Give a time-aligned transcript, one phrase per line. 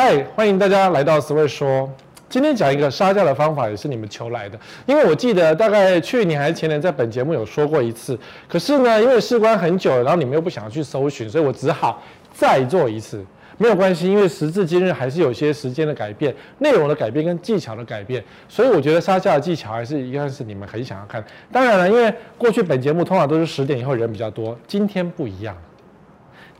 [0.00, 1.92] 嗨，欢迎大家来到 Sway 说。
[2.28, 4.56] 今天讲一个杀价的方法，也是你们求来的。
[4.86, 8.16] 因为我记得大概去年还是前年，在本节目有说过一次。
[8.48, 12.00] 可是呢，因为事关很久，然后你们又不想要去搜寻，所以我只好
[12.32, 13.26] 再做一次。
[13.56, 21.24] 没有关系，因为时至今日还是有些时间的改变、内容的改变跟技巧的改变，所以我觉得杀价的技巧还是应该是你们很想要看。
[21.50, 25.56] 当然了，因为过去本节目通常都是十点以后人比较多，今天不一样。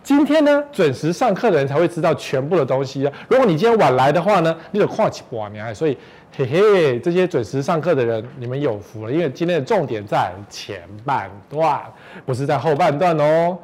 [0.08, 3.12] 今天呢，准时上课的人才会知道全部的东西啊。
[3.28, 5.94] 如果你今天晚来的话呢，你就跨起不你所以，
[6.34, 11.82] 嘿嘿，这些准时上课的人，你们有福了，因为今天的重点在前半段，
[12.24, 13.58] 不是在后半段哦。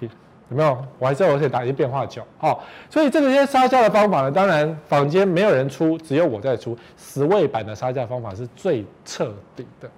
[0.00, 0.78] 有没有？
[1.00, 2.22] 我还知道我可以打一些变化球。
[2.38, 6.78] 好，所以这些杀价的方法呢，当然房间没有人出，只有我在出。
[6.96, 9.90] 十位版的杀价方法是最彻底的，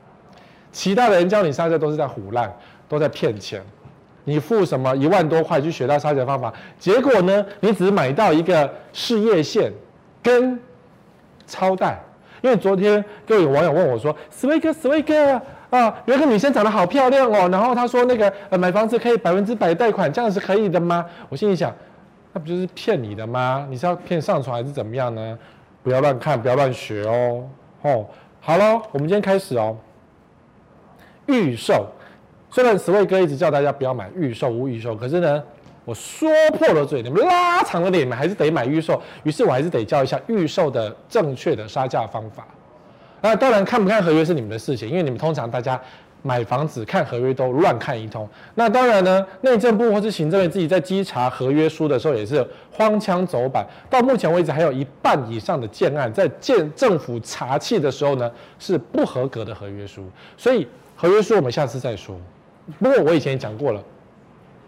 [0.72, 2.50] 其他的人教你杀价都是在唬烂，
[2.88, 3.62] 都在骗钱。
[4.24, 9.72] 你付什么一万多块去学到杀价方法，结果呢，你只买到一个事业线
[10.22, 10.58] 跟
[11.46, 12.00] 超贷。
[12.40, 21.74] 因为昨天就有网友问我说：“Sway 哥，Sway 哥啊，有一个女生长得好漂亮哦，然后她说那个呃买房子可以百分之百贷款，这样是可以的吗？”我心里想，
[22.34, 23.66] 那不就是骗你的吗？
[23.70, 25.38] 你是要骗上床还是怎么样呢？
[25.82, 27.48] 不要乱看，不要乱学哦。
[27.80, 28.06] 哦，
[28.40, 29.74] 好了，我们今天开始哦。
[31.26, 31.86] 预售。
[32.54, 35.42] 虽然 Sway 哥一直叫大家不要买预售屋预售，可是呢，
[35.84, 39.02] 我说破了嘴，你们拉长了脸，还是得买预售。
[39.24, 42.46] 于是我还是得教一下预售的正确的杀价方法。
[43.20, 45.80] 那当然看不看合约是你们的事情，因为你们通常大家
[46.22, 48.28] 买房子看合约都乱看一通。
[48.54, 53.66] 那当然呢，内政部或是行政院自己在稽查合约书的时候也是荒腔走板。
[53.90, 58.30] 到目前为止，还有一半以上的建案在建政府查气的时候呢
[58.60, 60.08] 是不合格的合约书。
[60.36, 62.16] 所以合约书我们下次再说。
[62.78, 63.82] 不过我以前也讲过了，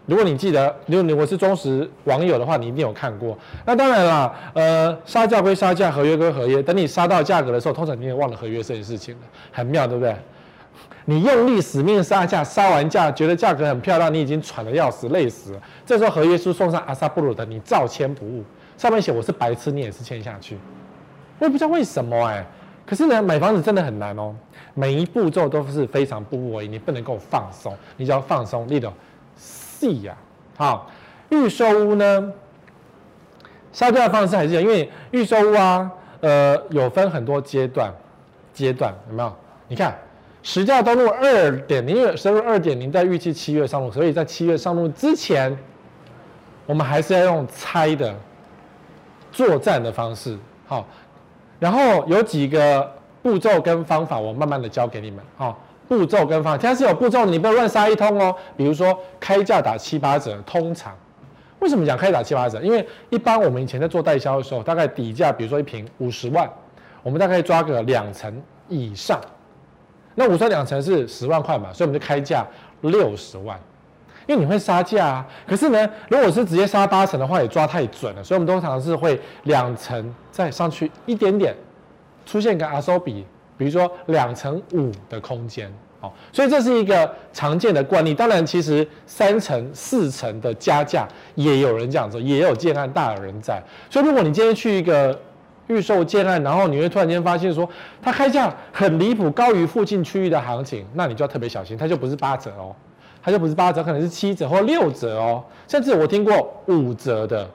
[0.05, 3.37] 如果你记得，如果你我是忠实网友的话，你一定有看过。
[3.65, 6.61] 那当然啦，呃，杀价归杀价，合约归合约。
[6.61, 9.21] 等你杀到价格的时候，通常你也忘了合约这件事情了，
[9.51, 10.15] 很妙，对不对？
[11.05, 15.61] 你用力死命杀价，杀完价觉得价格很漂亮，你已经喘得要死，累死了。
[15.85, 18.43] 这时候合约书送上阿萨布鲁的，你照签不误，
[18.77, 20.57] 上面写我是白痴，你也是签下去。
[21.39, 22.45] 我也不知道为什么哎、
[22.85, 24.35] 可是呢，买房子真的很难哦。
[24.79, 28.93] 每一步骤都是非常不稳，你不能够放松，你只要放松，你的
[29.35, 30.15] 细呀。
[30.55, 30.87] 好，
[31.29, 32.31] 预售屋呢，
[33.73, 37.91] 杀价的方式还是这样，因为预售屋啊，呃，有分很多阶段，
[38.53, 39.35] 阶段有没有？
[39.67, 39.97] 你看，
[40.43, 45.57] 实价登录二点零，因为实价二点零在预期七月上路，所以在七月上路之前，
[46.67, 48.15] 我们还是要用猜的
[49.31, 50.37] 作战的方式。
[50.67, 50.85] 好，
[51.57, 52.95] 然后有几个。
[53.21, 55.23] 步骤跟方法，我慢慢的教给你们。
[55.35, 55.55] 好、哦，
[55.87, 58.35] 步骤跟方法，它是有步骤的，你不要乱杀一通哦。
[58.55, 60.95] 比如说开价打七八折，通常
[61.59, 62.61] 为什么讲开打七八折？
[62.61, 66.49] 因为一般我们以前在做代销的时候，大概底价，比如说一瓶五十万，
[67.03, 69.19] 我们大概抓个两成以上。
[70.15, 72.45] 那五算两成是十万块嘛，所以我们就开价
[72.81, 73.59] 六十万。
[74.25, 81.55] 因为你会杀价啊，可是呢，如果是直接杀八成的话，也抓太准了，所以我们通常是会两成再上去一点点。
[82.27, 83.25] 出现个阿收比，
[83.57, 88.13] 比如说两成五的空间，好，所以这是一个常见的惯例。
[88.13, 93.63] 当然，其实三成、四成的加价也有人这样做，也有建案大有人在。
[93.89, 95.17] 所以，如果你今天去一个
[95.67, 97.67] 预售建案，然后你会突然间发现说，
[98.01, 102.75] 它开价很离谱，高于附近区域的行情，那你就要特别小心，它就不是八折哦，
[103.23, 107.49] 它就不是八折，可能是七折或六折哦，甚至我听过五折的，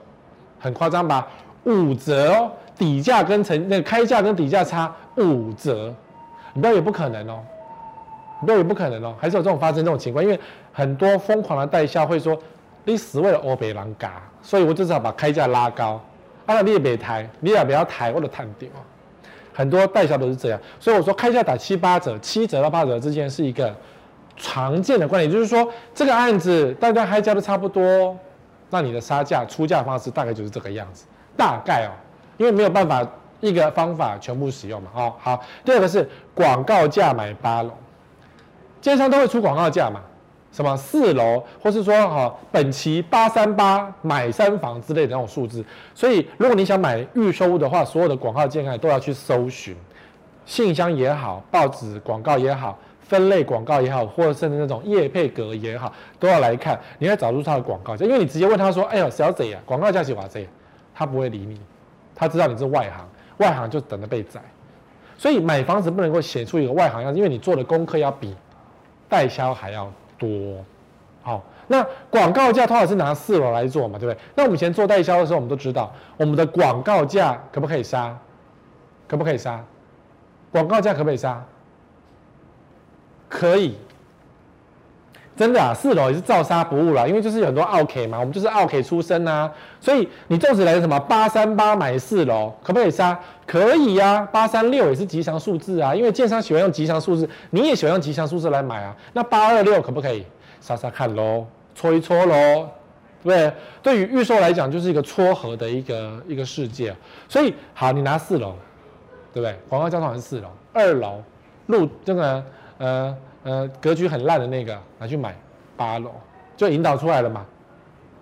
[0.59, 1.27] 很夸张吧？
[1.63, 2.51] 五折哦。
[2.77, 5.93] 底价跟成那个开价跟底价差五折，
[6.53, 7.39] 你不要也不可能哦，
[8.41, 10.39] 你不要也不可能哦，还是有这种发生这种情况，因为
[10.71, 12.37] 很多疯狂的代销会说，
[12.83, 16.01] 你死为了欧北狼嘎，所以我就是要把开价拉高，
[16.45, 18.67] 啊，你也别抬，你也不要抬，我的探掉。
[19.53, 23.71] 很多代销都是这样，所以我说开价打七八折，七折到八折之间是一个
[24.35, 28.17] 常见的观点，就是说这个案子大家开价都差不多，
[28.71, 31.05] 那你的杀价出价方式大概就是这个样子，
[31.37, 31.93] 大概哦。
[32.37, 33.05] 因为没有办法
[33.41, 35.39] 一个方法全部使用嘛，哦，好。
[35.65, 37.71] 第二个是广告价买八楼，
[38.81, 39.99] 建商都会出广告价嘛，
[40.51, 45.63] 什么四楼，或是说哈本期八三八买三房之类的那种数字。
[45.93, 49.75] 所以如果你想买预售屋的话，所有的广告建案都要去搜寻，
[50.45, 58.05] 信箱也好，报纸广告也好，分类广告也好，或者甚至那种业配格也好，都要来看，你要找出他的广告价。
[58.05, 60.29] 因为你直接问他说，哎呦小姐呀，广告价是多少？
[60.95, 61.59] 他不会理你。
[62.23, 64.41] 他知道你是外行，外行就等着被宰，
[65.17, 68.35] 所以买房子不能够写出一个外行样，因为你做的功课要比
[69.09, 70.29] 代销还要多。
[71.21, 74.21] 好，那广告价通常是拿四楼来做嘛，对不对？
[74.35, 78.17] 那我们以前做代销的时候，我们都知道，我们的广告价可不可以杀？
[79.07, 79.63] 可不可以杀？
[80.51, 81.43] 广告价可不可以杀？
[83.29, 83.77] 可以。
[85.35, 89.51] 真的啊，四楼也是照杀不误啦，因为就是有很多奥客嘛，我们就是奥客出身啊，
[89.81, 93.19] 所以你纵使来什么八三八买四楼，可不可以杀？
[93.47, 98.95] 可以呀、啊，八三六也是吉祥数字啊，因为建商喜欢用吉祥数字，你也喜欢用吉祥数字来买啊。
[99.13, 100.23] 那八二六可不可以？
[100.61, 102.69] 杀杀看喽，搓一搓喽，
[103.23, 103.53] 对不对？
[103.81, 106.95] 对于预售来讲，就是一个撮合的一个一个世界。
[107.27, 108.53] 所以好，你拿四楼，
[109.33, 109.57] 对不对？
[109.67, 111.23] 广告交通还是四楼，二楼
[111.65, 112.43] 路这个
[112.77, 113.17] 呃。
[113.43, 115.35] 呃，格局很烂的那个拿去买
[115.75, 116.11] 八楼，
[116.55, 117.45] 就引导出来了嘛。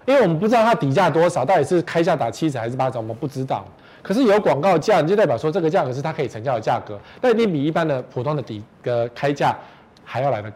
[0.05, 3.63] 因为我们不知道它底价多少，到底是开价打七折还是八折，我们不知道。
[4.01, 9.55] 可是有广告价，你就代表说这个价格是它可以成交的价格，但一定比一般的普通的底的开价
[10.03, 10.51] 还要来的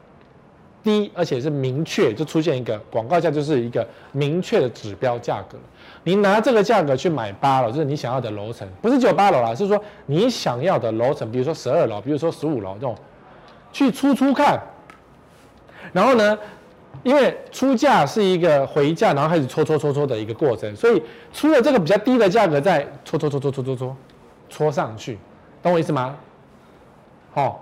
[0.81, 5.59] 低，而且是明确，就出现一个广告价就是一个明确的指标价格。
[6.03, 12.95] 你拿这个价格去买八楼，就是你想要的楼层，不是只有八楼啦，是说你想要的楼层，比如说十二楼，比如说十五楼这种。
[13.75, 14.57] 去出出看，
[15.91, 16.39] 然后呢，
[17.03, 23.97] 因为出价是一个回价，然后开始搓搓搓搓的一个过程，所以出了这个比较低的价格，再搓搓搓搓搓搓搓
[24.49, 25.19] 搓上去，
[25.61, 26.15] 懂我意思吗？
[27.33, 27.55] 好、哦，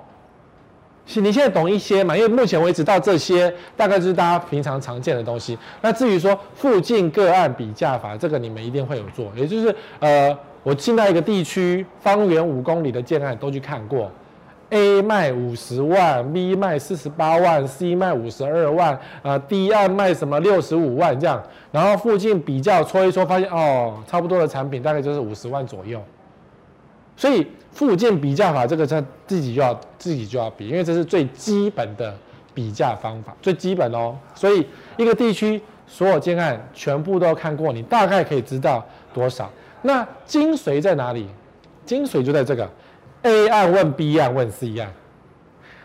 [1.20, 2.16] 你现在懂一些嘛？
[2.16, 5.58] 因为目前为止到这些，大概就是大家平常常见的东西。
[5.82, 14.12] 那至于说附近个案比价法，这个你们一定会有做，也就是呃，我进到一个地区，方圆五公里的建案都去看过。
[14.74, 21.42] A 卖五十万，B 卖四十八万，C 卖五十二万，啊，D 案卖什么六十五万这样，
[21.72, 26.02] 然后附近比较搓一搓，发现哦，差不多的产品大概就是五十万左右。
[27.16, 32.12] 所以附近比价法这个他自己就要自己就要比，因为这是最基本的
[32.56, 34.18] 比价方法，最基本哦。
[34.34, 34.66] 所以
[34.98, 38.84] 一个地区所有建案全部都看过，你大概可以知道
[39.14, 39.48] 多少。
[39.84, 41.28] 那精髓在哪里？
[41.86, 42.68] 精髓就在这个。
[43.24, 44.92] A 案问 B 案问 C 案，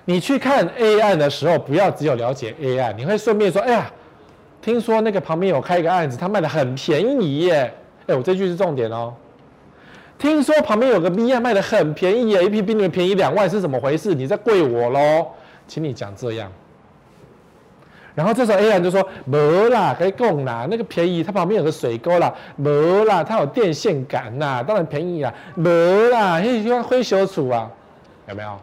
[0.04, 3.90] 你去看 A 案的时候，不要只有了解 A 案，你会顺便说：“哎呀，
[4.60, 7.72] 听说那个旁边有开一个案子，他卖的很便宜耶。”
[8.06, 9.14] 哎，我这句是重点哦。
[10.18, 14.14] 听说旁边有个 B 案卖的很便宜耶，一批比你们便宜两万，是怎么回事？
[14.14, 15.28] 你在跪我喽？
[15.66, 16.50] 请你讲这样。
[18.18, 19.38] 然后这时候 A 案就说：“没
[19.68, 25.70] 啦，该供啦，那个便宜，它旁边有个水沟啦，没啦，它有电线杆呐，当然便宜啦，没
[26.08, 27.70] 啦，嘿，喜欢灰修处啊，
[28.28, 28.58] 有没有？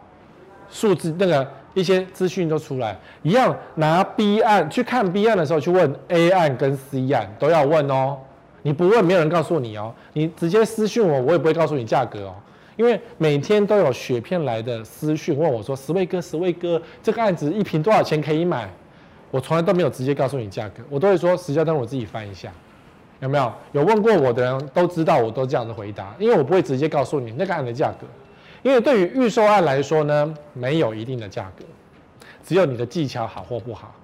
[0.68, 8.18] 数字那个一些资讯都出来，一样拿 B 案去看 B 案的时候去问 A 案跟 C 案都要问哦，
[8.60, 12.34] 你不问没有人告诉你哦，你直接私讯我，我也不会告诉你价格哦，
[12.76, 18.68] 因为每天都有雪片来的私讯问我说，十位哥，十位哥，这个案子一瓶多少钱可以买？”
[19.36, 22.50] 我从来都没有直接告诉你价格，我都会说实价登录我自己翻一下，
[23.20, 23.52] 有没有？
[23.72, 28.06] 有问过我的人都知道，我都这样的回答，因为我不会直接告诉你那个案的价格，
[28.62, 31.66] 因为对于预售案来说呢，没有一定的价格，
[32.42, 33.94] 只有你的技巧好或不好，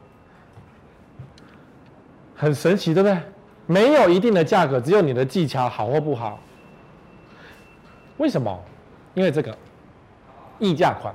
[2.37, 3.19] 很神奇，对不对？
[3.65, 6.39] 没有一定的价格，只有你的技巧好或不好。
[8.19, 8.63] 为什么？
[9.15, 9.57] 因为这个
[10.59, 11.15] 溢价款。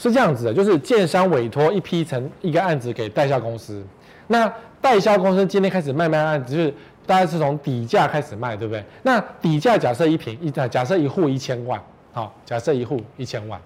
[0.00, 3.84] 是这样子的，就是建商委托一批成一个案子给代销公司，
[4.28, 4.50] 那
[4.80, 6.74] 代销公司今天开始卖卖案子，就是
[7.04, 8.82] 大概是从底价开始卖，对不对？
[9.02, 11.78] 那底价假设一平一，假设一户一千万，
[12.14, 13.60] 好，假设一户一千万，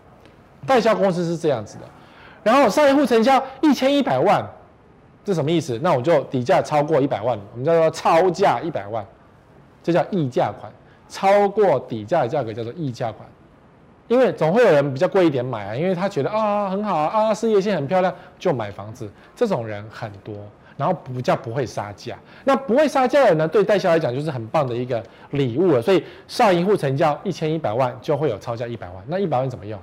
[0.67, 1.85] 代销公司是这样子的，
[2.43, 4.45] 然后上一户成交一千一百万，
[5.25, 5.79] 这什么意思？
[5.85, 9.07] 那我就底价超过一百万，我们叫做超价一百万，
[9.85, 10.73] 这叫溢价款，
[11.09, 13.25] 超过底价的价格叫做溢价款。
[14.07, 19.11] 因为总会有人比较贵一点买啊，因为他觉得啊很好啊，事业线很漂亮，就买房子。
[19.35, 20.35] 这种人很多，
[20.77, 22.17] 然后比较不会杀价。
[22.45, 25.81] 那不会杀价的人呢，对代销来讲就是很棒的一个礼物了。
[25.81, 29.03] 所以上一户成交一千一百万，就会有超价一百万。
[29.07, 29.81] 那一百万怎么用？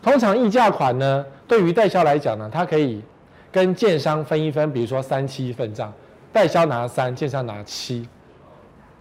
[0.00, 3.02] 通常溢价款呢，对于代销来讲呢，它可以
[3.50, 5.92] 跟建商分一分，比如说三七分账，
[6.32, 8.08] 代销拿三，建商拿七。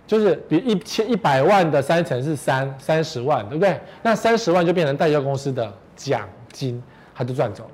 [0.07, 3.77] 就是比一千一百万的三成是三三十万，对不对？
[4.01, 6.21] 那三十万就变成代销公司的奖
[6.51, 6.81] 金，
[7.13, 7.71] 他就赚走了。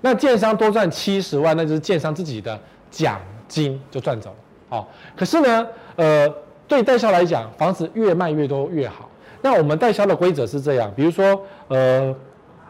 [0.00, 2.58] 那建商多赚七十万，那就是建商自己的
[2.90, 4.36] 奖金就赚走了。
[4.70, 5.66] 好，可是呢，
[5.96, 6.28] 呃，
[6.66, 9.08] 对代销来讲，房子越卖越多越好。
[9.42, 12.14] 那我们代销的规则是这样，比如说，呃，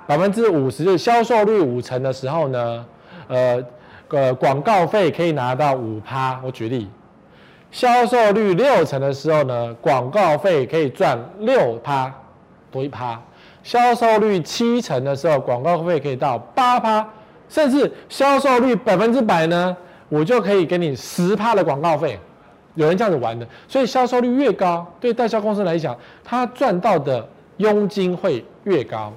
[0.06, 2.86] 百分之五十就是销售率五成的时候呢，
[3.28, 3.64] 呃，
[4.08, 6.40] 呃，广告费可以拿到五趴。
[6.44, 6.88] 我举例。
[7.76, 12.10] 销售率六成的时候呢，广告费可以赚六趴，
[12.72, 13.18] 多一趴；
[13.62, 17.06] 销售率七成的时候，广告费可以到八趴，
[17.50, 19.76] 甚至销售率百分之百呢，
[20.08, 22.18] 我就可以给你十趴的广告费。
[22.76, 27.28] 有人这样子玩的，所以销售率越高，对代销公司来讲，他赚到的
[27.58, 29.12] 佣金会越高。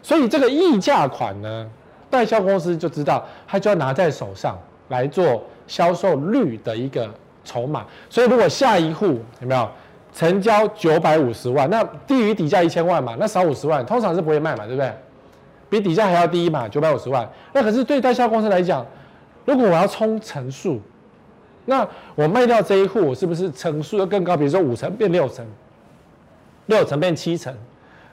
[0.00, 1.68] 所以这个溢价款呢，
[2.08, 4.56] 代销公司就知道，他就要拿在手上
[4.90, 7.10] 来做销售率的一个
[7.46, 7.86] 筹码。
[8.10, 9.06] 所以如果下一户
[9.40, 9.66] 有没有
[10.12, 14.92] 成交九百五十万，那低于底价一千万嘛，那少五十万，通常是不会卖嘛，对不对？
[15.70, 17.26] 比底价还要低嘛，九百五十万。
[17.54, 18.84] 那可是对代销公司来讲，
[19.46, 20.78] 如果我要冲成数，
[21.64, 24.36] 那我卖掉这一户，我是不是成数要更高？
[24.36, 25.46] 比如说五成变六成，
[26.66, 27.54] 六成变七成，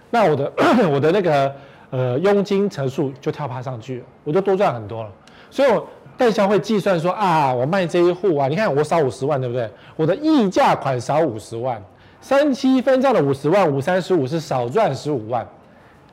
[0.10, 0.50] 那我的
[0.90, 1.54] 我的那个。
[1.96, 5.12] 呃，佣金成数就跳爬上去了，我就多赚很多了。
[5.52, 5.88] 所以我
[6.18, 9.70] 代销会计算说啊，我卖这一户啊，你看我少五十万，对不对？
[9.96, 11.82] 我的溢价款少五十万，
[12.22, 15.48] 三七分账的五十万，五三十五是少赚十五万，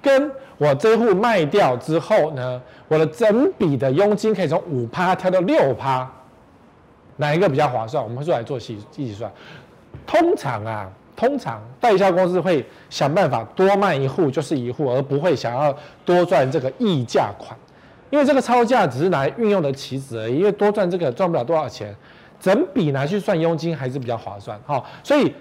[0.02, 6.11] 跟我这一户卖掉之后呢，我的整笔的佣金可以从五趴跳到六趴，
[7.16, 8.02] 哪一个比较划算？
[8.02, 9.30] 我们会来做细计算。
[10.07, 10.90] 通常啊。
[11.16, 17.54] 通常代销公司会想办法多卖一户就是一户，而不会想要多赚这个溢价款，
[18.10, 20.36] 因为这个超价只是来运用的棋子而已。
[20.38, 21.94] 因为多赚这个赚不了多少钱，
[22.38, 24.60] 整笔拿去算佣金还是比较划算。
[24.66, 25.34] 好，所以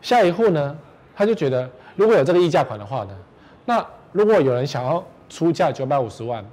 [0.00, 0.76] 下一户呢，
[1.14, 3.10] 他就觉得如果有这个溢价款的话呢，
[3.64, 6.44] 那如果有人想要出价九百五十万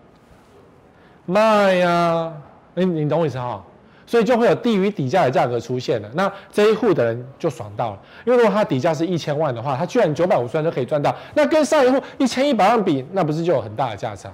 [1.26, 2.32] 卖呀、
[2.76, 3.64] 你你懂我意思哈？
[4.06, 14.32] 所以就会有低于底价的价格出现了，那这一户的人就爽到了，因为如果他底价是一千万的话，他居然九百五十万就可以赚到，那跟上一户一千一百万比，那不是就有很大的价差？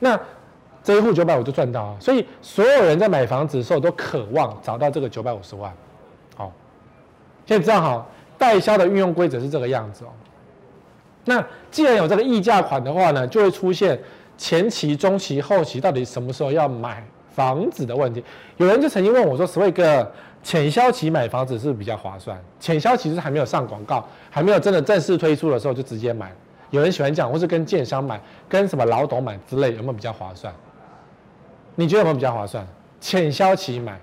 [0.00, 0.18] 那
[0.82, 1.96] 这一户九百五就赚到啊！
[2.00, 5.72] 所以所有人在买房子的时候都渴望找到这个九百五十万。
[6.36, 6.52] 好，
[7.46, 10.08] 现在知道哈，代销的运用规则是这个样子哦。
[11.24, 14.00] 那既然有这个溢价款的话呢，就会出现
[14.36, 17.04] 前期、中期、后期到底什么时候要买？
[17.30, 18.24] 房子的问题，
[18.56, 20.10] 有人就曾经问我说：“Sway 哥，
[20.42, 22.36] 潜销期买房子是不是比较划算？
[22.58, 26.32] 潜销期是还没有上广告，还没有真的正式推出的时候就直接买。
[26.70, 30.52] 有人喜欢讲，或是跟建商买，跟什么老董买之类，有没有比较划算？
[31.74, 32.66] 你觉得有没有比较划算？
[33.00, 33.98] 潜销期买，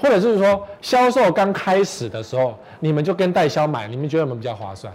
[0.00, 4.92] 或者是说销售刚开始的时候，你们就跟代销买，你们觉得有没有比较划算？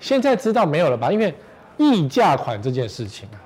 [0.00, 1.12] 现在知道没有了吧？
[1.12, 1.34] 因为
[1.76, 3.36] 溢价款这件事情啊，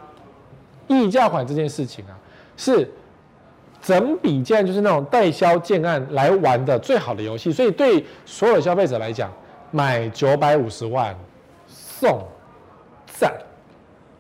[0.87, 2.17] 溢价款这件事情啊。”
[2.59, 2.91] 是
[3.83, 9.31] 整笔建案，就是那种代销建案来玩的最好的游戏，所以对所有消费者来讲，
[9.71, 11.15] 买九百五十万
[11.99, 12.23] 送
[13.07, 13.33] 赞，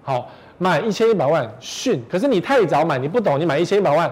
[0.02, 2.02] 好，买一千一百万训。
[2.10, 4.10] 可是你太早买，你不懂，你买一千一百万，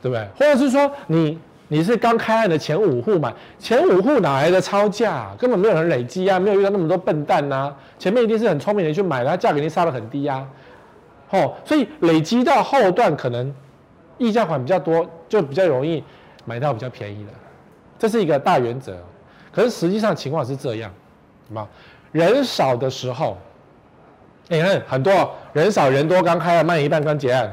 [0.00, 0.24] 对不对？
[0.38, 5.34] 或者是说你你是刚开案的前五户买，前五户哪来的超价？
[5.36, 10.46] 根本没有人累积啊，没有遇到那么多笨蛋呐、前面一定是很聪明的人去买，它价格一定杀得很低啊。
[11.30, 13.52] 哦，所以累积到后段可能
[14.18, 16.04] 溢价款比较多，就比较容易
[16.44, 17.32] 买到比较便宜的，
[17.98, 18.96] 这是一个大原则。
[19.50, 20.92] 可是实际上情况是这样，
[21.48, 21.68] 什么？
[22.14, 23.36] 人少的时候，
[24.46, 27.52] 你看很多人少人多，刚开了卖一半刚结案，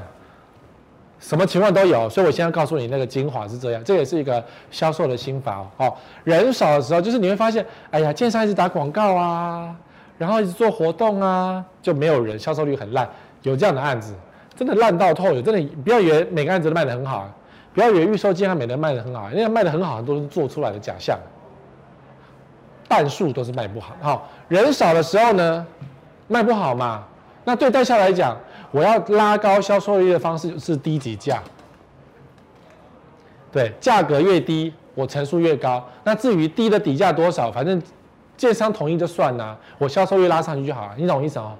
[1.19, 2.07] 什么情况都有。
[2.07, 5.91] 所以我现在告诉你那个精华是这样，这也是一个销售的心法哦。
[6.23, 9.75] 人少的时候，就是你会发现，哎呀，建商一直打广告啊，
[10.19, 13.09] 然后一直做活动啊，就没有人，销售率很烂。
[13.41, 14.13] 有这样的案子，
[14.55, 17.27] 真的烂到透，有真的不要以为每个案子都卖得很好，
[17.73, 21.17] 不要以为预售建案每个卖得很好，因为卖得很好，很多都是做出来的假象，
[22.91, 23.95] 半数都是卖不好。
[24.01, 25.65] 好，人少的时候呢，
[26.27, 27.05] 卖不好嘛，
[27.45, 28.37] 那对代销来讲，
[28.69, 31.41] 我要拉高销售率的方式是低级价，
[33.49, 35.81] 对，价格越低，我成数越高。
[36.03, 37.81] 那至于低的底价多少，反正
[38.35, 41.53] 建商同意就算啦，我销售率拉上去就好了，你懂我意思哦？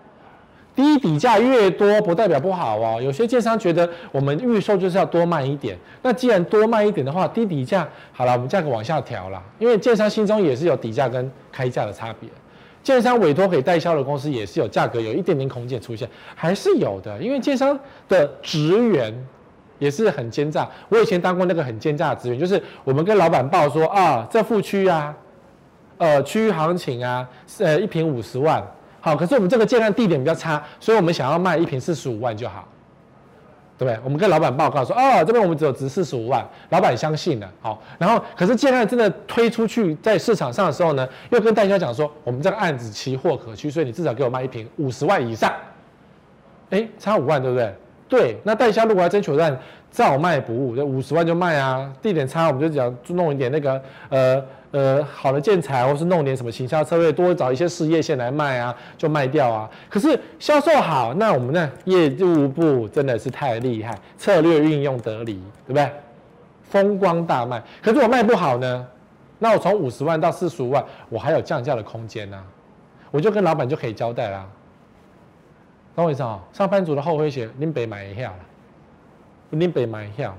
[0.81, 12.27] 低底价越多不代表不好哦，有些建商觉得我们预售就是要多卖一点，那既然多卖一点的话，低底价好了，我们价格往下调了，因为建商心中也是有底价跟开价的差别，
[12.81, 19.13] 建商委托给代销的公司也是有价格有一点点空间出现，还是有的，因为建商的职员
[19.77, 25.15] 也是很奸诈，我以前当过那个很奸诈的职员，就是我们跟老板报说啊，这副区啊，
[25.99, 28.65] 呃，区域行情啊，呃，一坪五十万。
[29.01, 32.67] 好，可是我们这个建案地点比较差，所以我们想要卖一瓶四十五万就好，
[33.77, 33.99] 对不对？
[34.03, 37.51] 我们跟老板报告说，哦，这边我们只有值四十五万，老板相信了。
[37.61, 45.51] 好，然后可是建案真的推出去在市场上的时候呢，又跟代销讲说，我们这个案子期货可居，所以你至少给我卖一瓶五十万以上。
[46.69, 47.75] 哎，差五万，对不对？
[48.07, 49.31] 对，那代销如果要争取
[49.89, 51.91] 照卖不误，就五十万就卖啊。
[52.01, 59.69] 地点差，我们就讲弄一点那个呃呃好的建材，或是弄点什么行销策略，多找一些事业线来卖啊，就卖掉啊。
[59.89, 65.91] 可是销售好，那我们的业务部真的是太厉害，策略运用得宜，对不对？
[66.63, 67.61] 风光大卖。
[67.83, 68.87] 可是我卖不好呢，
[69.39, 72.43] 那我从五十万到四十五万，我还有降价的空间呢、啊，
[73.11, 74.47] 我就跟老板就可以交代啦。
[75.93, 76.39] 懂我意思啊？
[76.53, 78.37] 上班族的后悔鞋，您别买一下了，
[79.49, 80.37] 您别买一下了。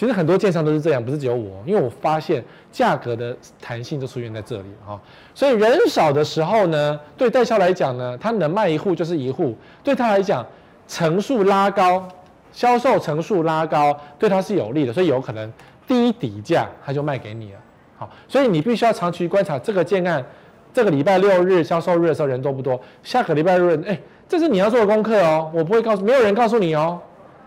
[0.00, 2.42] 其实很多建商都是这样，不是只有我，因为我发现
[2.72, 4.98] 价格的弹性就出现在这里哈。
[5.34, 9.54] 所以人少的时候呢，对代销来讲呢，他能卖一户就是一户，
[9.84, 10.42] 对他来讲，
[10.88, 12.08] 成数拉高，
[12.50, 15.52] 销售成数拉高，对他是有利的，所以有可能
[15.86, 17.58] 低底价他就卖给你了。
[17.98, 20.24] 好，所以你必须要长期观察这个建案。
[20.72, 22.80] 这个礼拜六日销售日的时候人多不多？
[23.02, 26.98] 下个礼拜日，哎，这是你要做的功课哦，我不会告诉，没有人告诉你哦，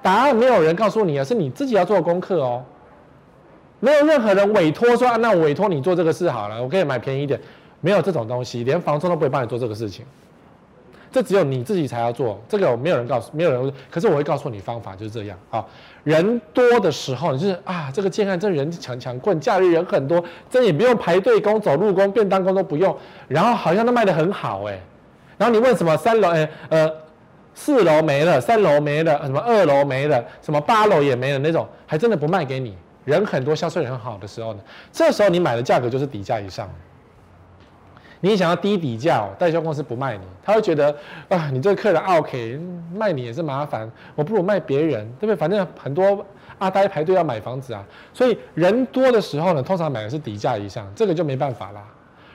[0.03, 2.63] 答案没有人告诉你啊，是你自己要做功课哦，
[3.79, 7.39] 没有任何人委托说啊，那我委托你做这个事好了，我可以买便宜一点，
[7.81, 10.05] 没有这种东西，连房东都不会帮你做这个事情。
[11.11, 13.73] 这只有你自己才要做，这个没有人告诉，没有人。
[13.91, 15.63] 可是我会告诉你方法，就是这样啊。
[16.03, 24.79] 人多的时候，你就是啊，这个建案这人强强棍，假日人很多，这也不用排队工、走路工、便当工都不用，然后好像都卖得很好哎。
[25.37, 26.91] 然后你问什么三楼哎呃
[27.55, 32.75] 四楼没了，三楼没了，什么二楼没了，什么八楼也没了那种，还真的不卖给你。
[33.05, 34.59] 人很多，销售也很好的时候呢，
[34.91, 36.69] 这时候你买的价格就是底价以上。
[38.21, 40.95] 你想要低底价哦，代销公司不卖你，他会觉得
[41.27, 42.57] 啊，你这个客人 OK，
[42.95, 45.35] 卖你也是麻烦，我不如卖别人，对不对？
[45.35, 46.25] 反正很多
[46.57, 47.83] 阿呆排队要买房子啊，
[48.13, 51.83] 所以人多的时候呢，通常买的是底价以上，这个就没办法啦。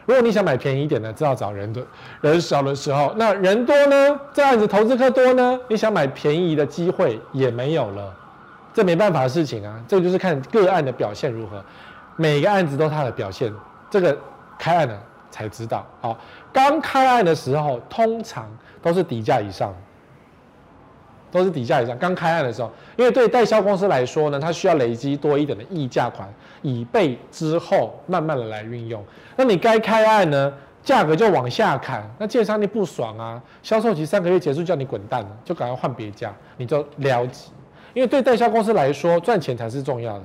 [0.08, 1.82] 如果你想买便宜一点的，只好找人的，
[2.22, 8.10] 人少的时候，那人多呢，这样子投资客多呢，你想买便宜的机会也没有了，
[8.72, 11.62] 这没办法的事情啊， 这就是看个案的表现如何，
[12.16, 13.52] 每个案子都它的表现，
[13.90, 14.16] 这个
[14.58, 14.98] 开案了。
[15.30, 16.16] 才知道，好，
[16.50, 18.48] 刚开案的时候，通常
[18.80, 19.74] 都是底价以上，
[21.30, 21.97] 都是底价以上。
[21.99, 26.28] 刚开案的时候，因为对代销公司来说呢，它需要累积多一点的溢价款，
[26.62, 29.02] 以备之后慢慢的来运用。
[29.36, 37.50] 那你该开案呢，价格就往下砍，那建商你不爽啊，销售期三个月结束叫你滚蛋了，就赶快换别家，你就撩急。
[37.95, 40.25] 因为对代销公司来说，赚钱才是重要的，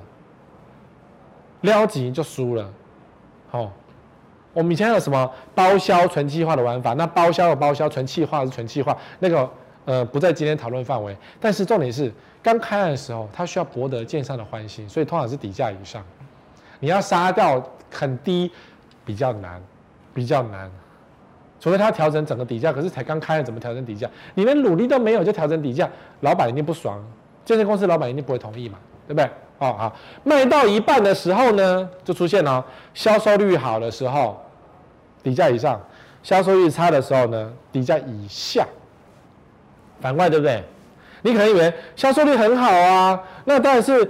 [1.62, 2.70] 撩急就输了，
[3.50, 3.72] 好。
[4.56, 6.94] 我们以前有什么包销纯企划的玩法？
[6.94, 9.50] 那包销的包销，纯企划是纯企划，那个
[9.86, 11.16] 呃不在今天讨论范围。
[11.40, 16.04] 但是重点是，刚开案的时候，它需要博得建商的欢心，所以通常是底价以上。
[16.80, 18.52] 你要杀掉很低，
[19.06, 19.62] 比较难，
[20.14, 20.70] 比较难。
[21.60, 24.10] 除非他调整整个底价，可是才刚开，怎么调整底价？
[24.36, 27.02] 你连努力都没有就调整底价，老板一定不爽，
[27.46, 29.26] 建设公司老板一定不会同意嘛，对不对？
[29.60, 34.38] 哦好，卖到一半的时候呢，就出现了销售率好的时候，
[35.24, 35.80] 底价以上；
[36.22, 38.68] 销售率差的时候呢，底价以下。
[40.04, 40.62] 反过来对不对？
[41.22, 44.06] 你可能以为销售率很好啊，那但是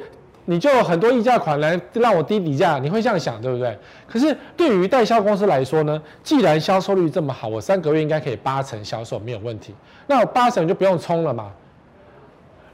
[0.45, 3.77] 你就有很多溢价款来让我低底价，你会这样想对不对？
[4.08, 9.75] 可是对于代销公司来说呢，既然销售率这么好，我三个月应该可以八成销售没有问题，
[10.08, 11.51] 那我八成就不用冲了嘛。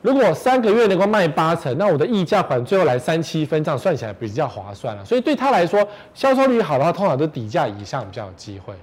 [0.02, 5.04] 如果三个月能够卖八成，那我的溢价款最后来三七分，这样算起来比较划算了。
[5.04, 8.74] 所以对他来说，销售率好的话，通常都底价以上比较有机会。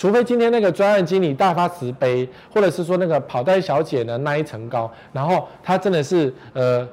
[0.00, 6.88] 除非今天那个专案经理大发慈悲，或者是说那个跑单小姐呢那一层高，然后他真的是呃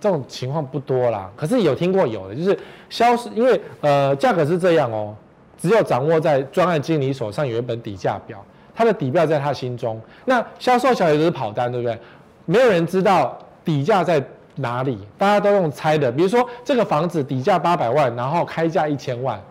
[0.00, 1.28] 这种情况不多啦。
[1.34, 2.56] 可是有听过有的，就是
[2.88, 5.12] 销售，因为呃价格是这样哦，
[5.58, 8.40] 只有掌握在专案经理手上有一本底价表，
[8.72, 10.00] 他的底标在他心中。
[10.24, 11.98] 那销售小姐就是跑单，对不对？
[12.46, 14.24] 没有人知道底价在
[14.54, 16.12] 哪里，大家都用猜的。
[16.12, 19.42] 比如说这个房子底价八百万，然后开价一千万。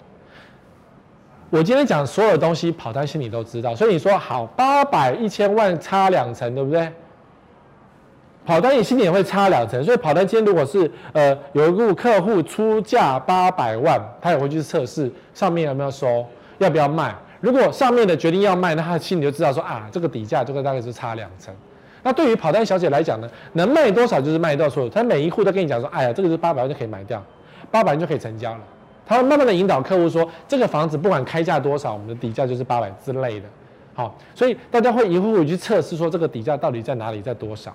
[1.53, 3.75] 我今天讲所有东西，跑单心里都知道。
[3.75, 6.91] 所以你说好，八百一千万差两成，对不对？
[8.43, 9.83] 跑单你心里也会差两成。
[9.83, 16.25] 所以跑单今天如果是呃有一户客户出价八百万，他也会去测试上面有没有收，
[16.57, 17.13] 要不要卖。
[17.39, 21.53] 如果上面的决定要卖，那他心里就知道说啊，这个底价这个大概是差两成。
[22.01, 24.89] 那对于跑单小姐来讲呢，能卖多少就是卖多少。
[24.89, 27.23] 她每一户都跟你讲说，哎呀，这个是八百万就可以买掉，
[27.69, 28.59] 八百万就可以成交了。
[29.05, 33.47] 他会慢慢的引导客户说，这个房子不管开价多少，我们的底价就是八百之类的。
[33.93, 37.73] 好，所以大家会一户户去测试说，这个底价到底在哪里，在多少。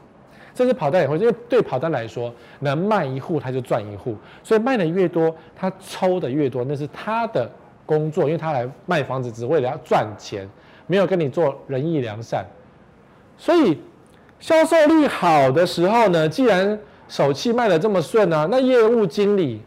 [0.55, 7.51] 这是跑单也会，因为对跑单来说，能卖一户他就赚一户，所以卖的越多，他抽的越多，那是他的
[7.87, 10.49] 工作，因为他来卖房子只为了要赚钱，
[10.87, 12.45] 没有跟你做仁义良善，
[13.37, 13.79] 所以。
[14.41, 19.61] 销售率好的时候呢，既然手气卖得这么顺啊，那业务经理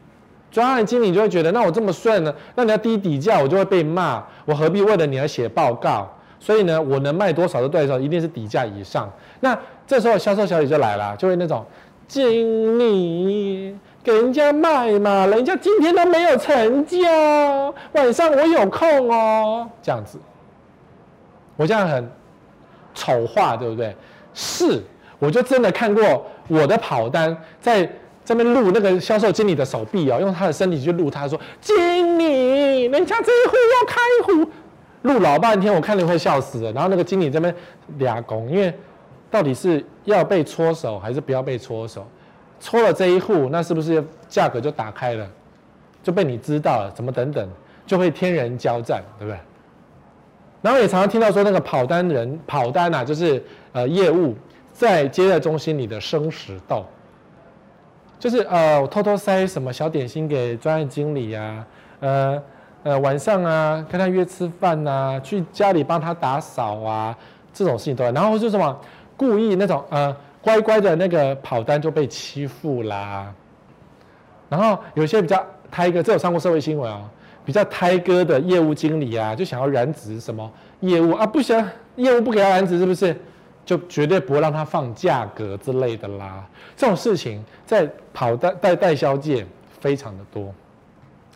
[0.51, 6.07] 专案经理就会觉得，那我这么顺呢，那你要低底价，我就会被骂，我何必为了你而写报告？
[6.39, 9.09] 所以呢，我能卖多少的对手一定是底价以上。
[9.39, 11.65] 那这时候销售小姐就来了，就会那种
[12.07, 16.99] 经理给人家卖嘛，人家今天都没有成交，
[17.93, 20.19] 晚上我有空哦，这样子。
[21.55, 22.09] 我这样很
[22.95, 23.95] 丑化，对不对？
[24.33, 24.81] 是，
[25.19, 27.87] 我就真的看过我的跑单在
[28.23, 34.51] 这边录那个销售经理的手臂哦，用他的身体去录，他说：“经理，人家这一户要开户。”
[35.03, 36.71] 录老半天，我看你会笑死了。
[36.73, 37.53] 然后那个经理这边
[37.97, 38.71] 俩拱，因为
[39.31, 42.05] 到底是要被搓手还是不要被搓手？
[42.60, 45.27] 搓了这一户，那是不是价格就打开了，
[46.03, 46.91] 就被你知道了？
[46.91, 47.49] 怎么等等，
[47.88, 49.39] 就会天人交战，对不对？
[50.62, 54.36] 然后也常常听到说，那个跑单人跑单啊，就是呃业务
[54.71, 56.86] 在接待中心里的生死斗，
[58.21, 61.67] 就是呃我偷偷塞什么小点心给专案经理啊，
[61.99, 62.43] 呃。
[62.84, 67.15] 呃，晚上啊，跟他约吃饭呐、啊，去家里帮他打扫啊，
[67.53, 68.03] 这种事情都。
[68.05, 68.75] 然后就什么
[69.15, 73.31] 故意那种呃乖乖的那个跑单就被欺负啦。
[74.49, 77.07] 然后有些比较胎哥，这有上过社会新闻啊，
[77.45, 81.63] 比较胎哥的业务经理啊，就想要染指什么业务啊，不行，
[81.97, 83.15] 业务不给他染指是不是？
[83.65, 86.45] 就绝对不会让他放价格之类的啦。
[86.76, 89.45] 这种事情在跑代代代销界
[89.80, 90.54] 非常的多。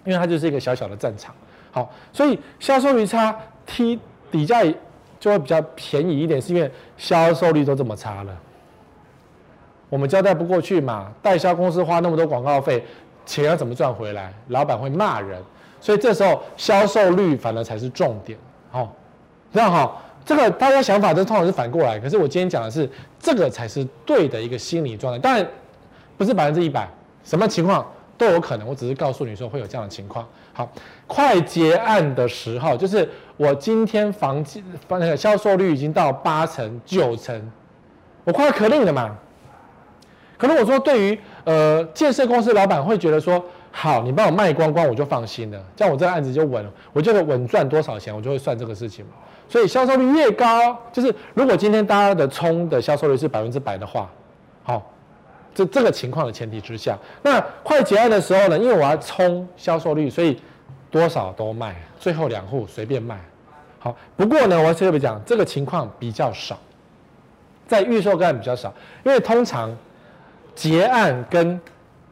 [0.03, 1.33] 因为它就是一个小小的战场，
[1.71, 3.35] 好，所以销售率差
[3.65, 4.63] ，T 底价
[5.19, 8.37] 就会比较便宜一点，是因为销售率都这么差了，
[9.89, 12.85] 我们交代不过去嘛，代销公司花那么多广告费，
[13.25, 14.31] 钱要怎么赚回来？
[14.49, 15.41] 老板会骂人，
[15.81, 18.37] 所以这时候销售率反而才是重点，
[18.69, 18.93] 好，
[19.51, 25.47] 这样好，这个大家想法都通常是反过来，可是我今天讲的是这个才是对的一个心理状态，当然
[26.17, 26.89] 不是百分之一百，
[27.23, 27.85] 什么情况？
[28.17, 30.25] 都有可能，我只是告诉你说会有这样的情况。
[30.53, 30.71] 好，
[31.05, 34.41] 快结案的时候，就是我今天房
[34.87, 37.51] 房那个销售率已经到八成九成，
[38.23, 39.13] 我快要可令了嘛。
[40.37, 49.11] 可能我说对于呃建设公司老板会觉得说，好，你帮我卖光光，我就放心了，这样我这个案子就稳了，我就稳赚多少钱，我就会算这个事情嘛。
[49.47, 54.09] 所以销售率越高，就是如果今天大家的冲的销售率是百分之百的话，
[54.63, 54.91] 好。
[55.57, 60.37] 这这个情况的前提之下，那快结案的时候呢，因为我要冲销售率，所以
[60.91, 63.17] 多少都卖，最后两户随便卖。
[63.79, 66.59] 好，不过呢，我要特别讲，这个情况比较少，
[67.65, 68.73] 在预售个案比较少，
[69.05, 69.73] 因为通常
[70.53, 71.57] 结案跟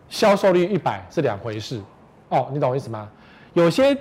[0.08, 1.82] 销售率一百是两回事。
[2.30, 3.10] 哦，你懂我意思吗？
[3.52, 3.94] 有些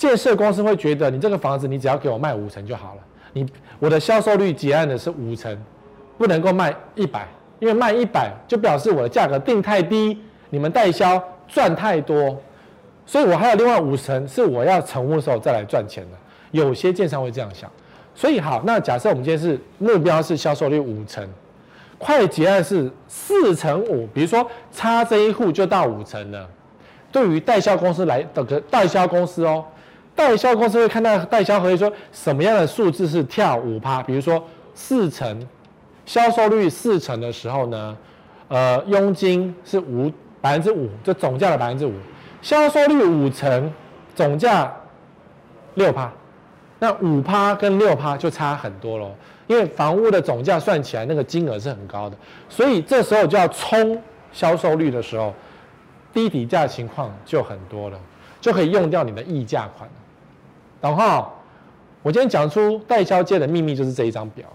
[0.00, 3.02] 建设公司会觉得，你这个房子你只要给我卖五成就好了，
[3.34, 3.46] 你
[3.78, 5.54] 我的销售率结案的是五成，
[6.16, 7.28] 不能够卖一百。
[7.58, 12.34] 因为卖一百就表示我的价格定太低，你们代销赚太多，
[13.04, 16.16] 所以我还有另外五成是我要成屋的时候再来赚钱的。
[16.52, 17.70] 有些建商会这样想，
[18.14, 21.28] 所以好，那假设我们今天是目标是销售率五成，
[21.98, 26.48] 快结案是四成五，比如说差这一户就到五成了。
[27.12, 29.62] 对于代销公司来的个代销公司哦，
[30.20, 35.48] 代销公司会看到代销合约说什么样的数字是跳五趴，比如说四成。
[36.04, 37.96] 销售率四成的时候呢，
[38.48, 41.94] 呃，佣金是五百分之五，就总价的百分之五。
[42.42, 43.72] 销售率五成，
[44.14, 44.70] 总价
[45.76, 46.12] 六趴，
[46.78, 49.12] 那五趴跟六趴就差很多喽。
[49.46, 52.16] 因为房屋的总价算起来那个金额是很高的，
[52.50, 53.98] 所以这时候就要冲
[54.34, 55.32] 销售率的时候，
[56.12, 57.98] 低底价情况就很多了，
[58.38, 59.88] 就可以用掉你的溢价款。
[60.80, 61.30] 然后
[62.02, 64.46] 我今天讲出代销界的秘密就是这一张表，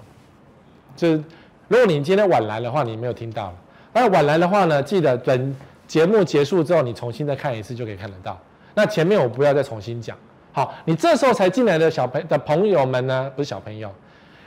[0.95, 1.23] 就是。
[1.67, 3.51] 如果你今天晚来的话，你没有听到。
[3.91, 5.55] 那晚来的话呢，记得等
[5.87, 8.39] 节目结束之后，你重新再看一次就可以看得到。
[8.75, 10.15] 那前面我不要再重新讲。
[10.51, 13.91] 好，你这时候才进来的小朋的朋友们呢，不是小朋友，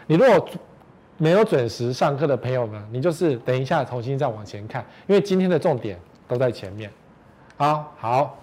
[0.07, 0.49] 你如果
[1.17, 6.89] 没有准时上课的朋友们，你就是等一下重新再往前看，因为今天的重点都在前面。
[7.57, 8.39] 好，好，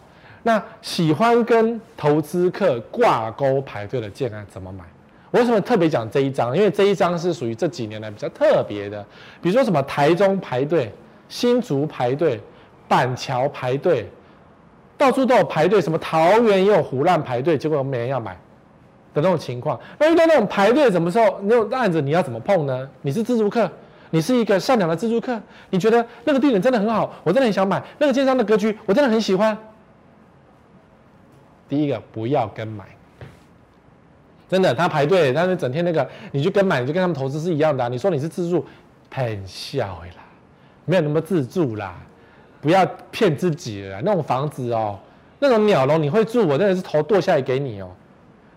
[0.47, 4.83] 那喜欢跟投资客挂钩排队的建案怎么买？
[5.31, 6.55] 我为什么特别讲这一张？
[6.55, 9.03] 因为这一张是属于这几年来比较特别的，
[9.41, 10.93] 比如说什么台中排队、
[11.27, 12.39] 新竹排队、
[12.87, 14.07] 板桥排队，
[14.95, 15.81] 到处都有排队。
[15.81, 18.33] 什么桃园也有胡乱排队，结果没人要买
[19.15, 19.79] 的那种情况。
[19.97, 22.87] 那遇到那种排队，什么时候那种案子你要怎么碰呢？
[23.01, 23.67] 你是自住客，
[24.11, 29.57] 你是一个善良的自住客，你觉得那个地点真的很好，我真的很想买那个建商的格局，我真的很喜欢。
[31.67, 32.85] 第一个不要跟买。
[34.47, 37.87] 真的，他排队，但是整天那个，你去跟买，你就跟他们投资是一样的啊。
[37.87, 38.63] 你说你是自住，
[39.11, 40.23] 很笑啦，
[40.85, 41.95] 没有那么自住啦，
[42.61, 43.99] 不要骗自己了。
[44.03, 44.99] 那种房子哦，
[45.39, 47.89] 那种鸟笼你会住，我真的是头剁下来给你哦。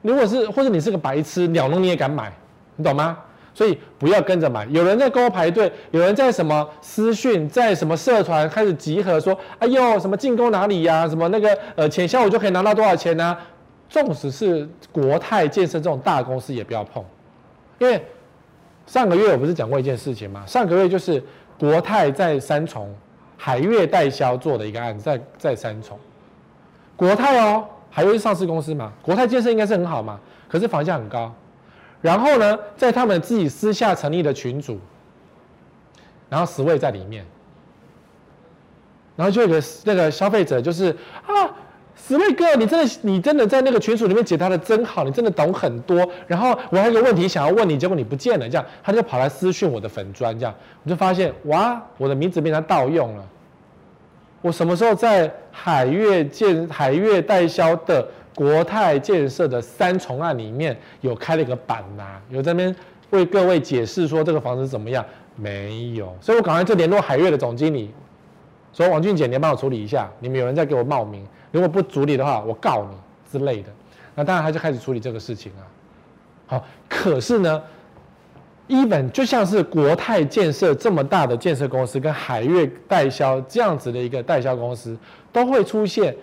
[0.03, 2.31] 如果是或者你是个白痴，鸟笼你也敢买，
[2.77, 3.18] 你懂吗？
[3.59, 4.64] 所以不要跟着买。
[4.66, 13.37] 有人在跟我排队，有人在什么私讯，在什么社团开始集合说：“哎呦，什么进攻哪里呀、什么那个呃，前下午就可以拿到多少钱呢、？”
[13.90, 17.05] 纵使是国泰建设这种大公司也不要碰，
[17.81, 18.01] 因为
[18.87, 20.44] 上个月我不是讲过一件事情吗？
[20.47, 21.21] 上个月就是
[21.59, 22.94] 国泰在三重
[23.37, 25.99] 海悦代销做的一个案子，在在三重，
[26.94, 31.35] 国泰哦，海悦是上市公司嘛，国泰建设应该是很好嘛，可是房价很高。
[32.01, 34.79] 然后呢，在他们自己私下成立的群组，
[36.29, 37.25] 然后十位在里面，
[39.17, 40.95] 然后就有个那个消费者就是
[41.27, 41.51] 啊，
[41.97, 46.09] 十位哥，你真的你真的在那个群组里面解答的真好，你真的懂很多。
[46.29, 53.29] 然后我还有个问题想要问你，结果你不见了，这样他就跑来私讯我的粉专，这样我就发现哇，我的名字被他盗用了。
[54.41, 58.07] 我什么时候在海悦建海悦代销的？
[58.38, 62.77] 国泰建设的三重案里面有开了一个板呐、有在那边
[63.11, 65.05] 为各位解释说这个房子怎么样？
[65.35, 67.90] 没有，所以我赶快就联络海月的总经理，
[68.72, 72.96] 说王俊杰，你要帮我处理一下，你们有人在给我冒名，如果不处理的话，我告你
[73.29, 73.70] 之类的。
[74.14, 75.66] 那当然他就开始处理这个事情啊。
[76.46, 77.61] 好，可是呢
[78.68, 84.96] ，even 就像是国泰建设这么大的建设公司，跟海悦代销这样子的一个代销公司，
[85.33, 86.14] 都会出现。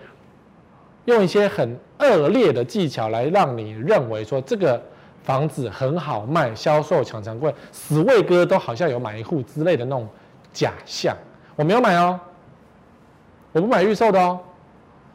[1.06, 4.80] 用一些很恶劣的技巧来让你认为说这个
[5.24, 10.06] 房子很好卖，销售强强贵，十位哥都好像有买一户之类的那种
[10.52, 11.16] 假象。
[11.56, 12.20] 我没有买哦，
[13.52, 14.38] 我不买预售的哦，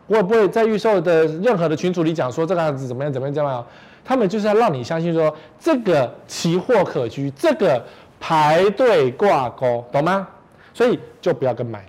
[0.08, 3.65] 我也不会在预售的任何的群组里讲说这个样子怎么样怎么样怎么样。
[4.04, 7.82] 他们就是要让你相信说这个奇货可居，这个
[8.19, 10.27] 排队挂钩，懂吗？
[10.73, 11.86] 所以就不要跟买，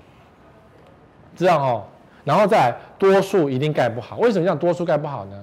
[1.34, 1.84] 这样哦。
[2.24, 4.16] 然后再，多数一定盖不好。
[4.18, 5.36] 为什么讲多数盖不好呢？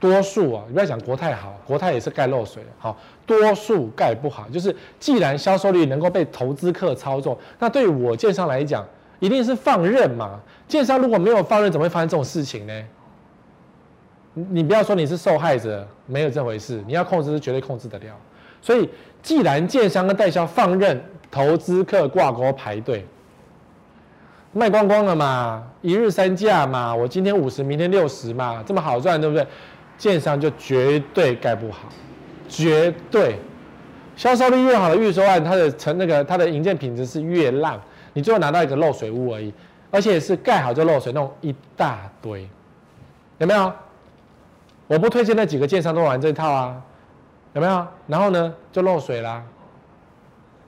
[0.00, 2.60] 多数啊，你不要讲国泰好，国泰也是盖漏水。
[2.76, 8.84] 好，多数盖不好，就是既然销售率能够被投资客操纵，那对于我建商来讲，
[9.20, 10.40] 一定是放任嘛。
[10.66, 12.84] 建商如果没有放任，怎么会发生这种事情呢？
[14.34, 16.82] 你不要说你是受害者，没有这回事。
[16.84, 18.12] 你要控制是绝对控制得了。
[18.60, 18.90] 所以，
[19.22, 21.00] 既然建商跟代销放任
[21.30, 23.06] 投资客挂钩排队。
[24.56, 29.46] 卖光光了嘛，一日三价嘛，我今天五十，明天六十嘛，这么好赚，对不对？
[29.98, 31.88] 建商就绝对盖不好，
[32.48, 33.38] 绝对。
[34.16, 37.78] 销售率越好的预售案，它的成那个它的营建品质是越烂，
[38.14, 39.52] 你最后拿到一个漏水屋而已，
[39.90, 42.48] 而且是盖好就漏水那种一大堆，
[43.36, 43.70] 有没有？
[44.86, 46.82] 我不推荐那几个建商都玩这套啊，
[47.52, 47.86] 有没有？
[48.06, 49.42] 然后呢，就漏水啦，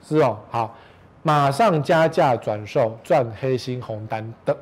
[0.07, 0.75] 是哦，好。
[1.21, 4.55] 马上加价转售赚黑心红单的，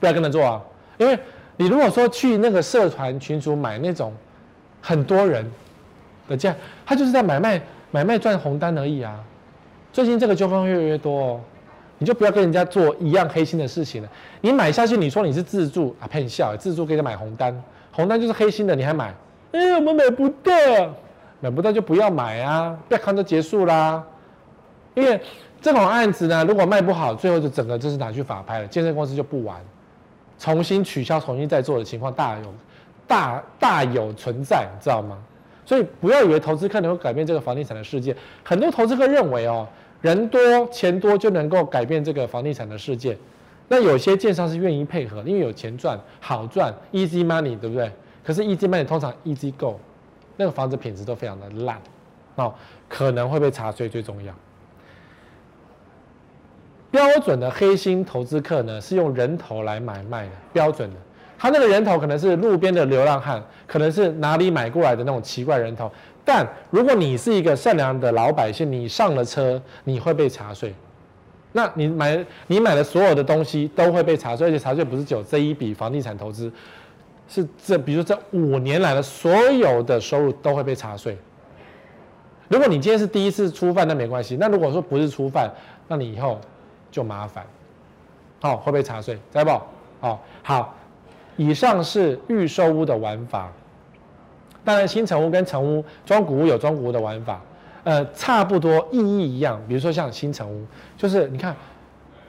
[0.00, 0.60] 不要跟他做啊！
[0.98, 1.18] 因为
[1.56, 4.12] 你如果说去那个社团群组买那种
[4.80, 5.48] 很多人
[6.28, 6.54] 的价，
[6.84, 9.18] 他就是在买卖买卖赚红单而已啊。
[9.92, 11.40] 最近这个纠纷越来越多哦，
[11.98, 14.08] 你就不要跟人家做一样黑心的事情了。
[14.40, 19.14] 你买下去，你说你是自住啊，骗笑，自住给他买红单，红单就是黑心的，你还买？
[19.52, 20.52] 哎，我们买不到，
[21.40, 24.02] 买不到就不要买啊，不要看就结束啦。
[24.94, 25.20] 因为
[25.60, 29.60] 这种案子呢，如果卖不好，最后就整个就是拿去法拍了，建设公司就不玩，
[30.38, 32.54] 重新取消、重新再做的情况大有
[33.06, 35.18] 大大有存在，你知道吗？
[35.64, 39.66] 所以不要以为投资客能够改变这个房地产的世界，很多投资客认为哦，
[40.00, 43.16] 人多钱多就能够改变这个房地产的世界。
[43.68, 47.90] 那有些建商是愿意配合，因为有钱赚、好赚，easy money，对不对？
[48.24, 49.78] 可是 easy money 通常 easy go，
[50.36, 51.80] 那个房子品质都非常的烂，
[52.34, 52.52] 哦，
[52.88, 54.34] 可能会被查税，最重要。
[56.92, 60.30] 标准的黑心投资客呢，是用人头来买卖的。
[60.52, 60.96] 标准的，
[61.38, 65.90] 他那个人头可能是路边的流浪汉，可能是哪里买过来的那种奇怪人头。
[66.22, 70.74] 但如果你是一个善良的老百姓，你上了车，你会被查税。
[71.52, 76.52] 那你买你买的所有的东西都会被查税，而且查税不是只有这一笔房地产投资，
[77.26, 81.16] 是这比如说这五年来的所有的收入都会被查税。
[82.48, 84.36] 如果你今天是第一次初犯，那没关系。
[84.38, 85.50] 那如果说不是初犯，
[85.88, 86.38] 那你以后。
[86.92, 87.44] 就麻烦，
[88.40, 89.14] 好、哦、会不会查税？
[89.32, 90.74] 知道不，好好。
[91.38, 93.50] 以上是预售屋的玩法，
[94.62, 97.40] 当然新成屋跟成屋、中古屋有中古屋的玩法，
[97.84, 99.58] 呃，差不多意义一样。
[99.66, 100.66] 比如说像新成屋，
[100.98, 101.56] 就是你看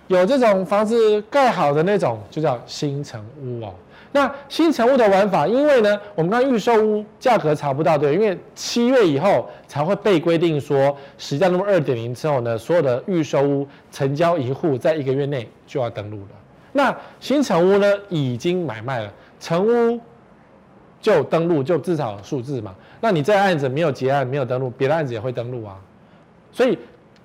[0.07, 3.73] 有这种房子盖好的那种，就叫新成屋哦。
[4.13, 16.35] 那新成屋的玩法，因为呢，我们看预售屋价格查不到，对，因为七月以后才会被规定说，实价登录二点零之后呢，所有的预售屋成交一户在一个月内就要登录了。
[16.71, 19.99] 那新成屋呢，已经买卖了，成屋
[21.01, 22.75] 就登录，就至少数字嘛。
[23.01, 25.79] 那你这案子没有结案，没有登录，别的案子也会登录啊。
[26.51, 26.77] 所以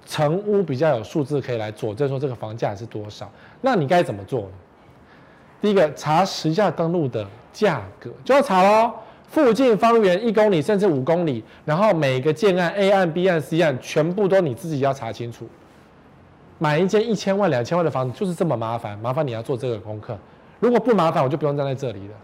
[0.06, 3.30] 成屋比较有数字可以来佐证说这个房价是多少。
[3.60, 4.48] 那你该怎么做呢？
[5.60, 8.92] 第一个查实价登录的价格就要查喽，
[9.26, 15.48] 附近方圆一公里甚至五公里，然后每个建案 A 案、B 案、C 案全部都你自己要查清楚。
[16.58, 20.16] 买一间一千万、两千万的房子就是这么麻烦，麻烦你要做这个功课。
[20.60, 22.14] 如果不麻烦，我就不用站在这里了。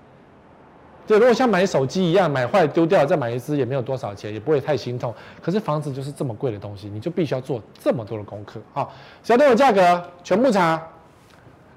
[1.07, 5.15] 对，如果像买手机一样，买坏丢掉再买一支也没有多少钱，也不会太心痛。
[5.43, 8.59] 可是房子就是这么贵的东西，你就必须要做这么多的功课。
[8.73, 8.93] 好，
[9.23, 10.83] 实价登录价格全部查。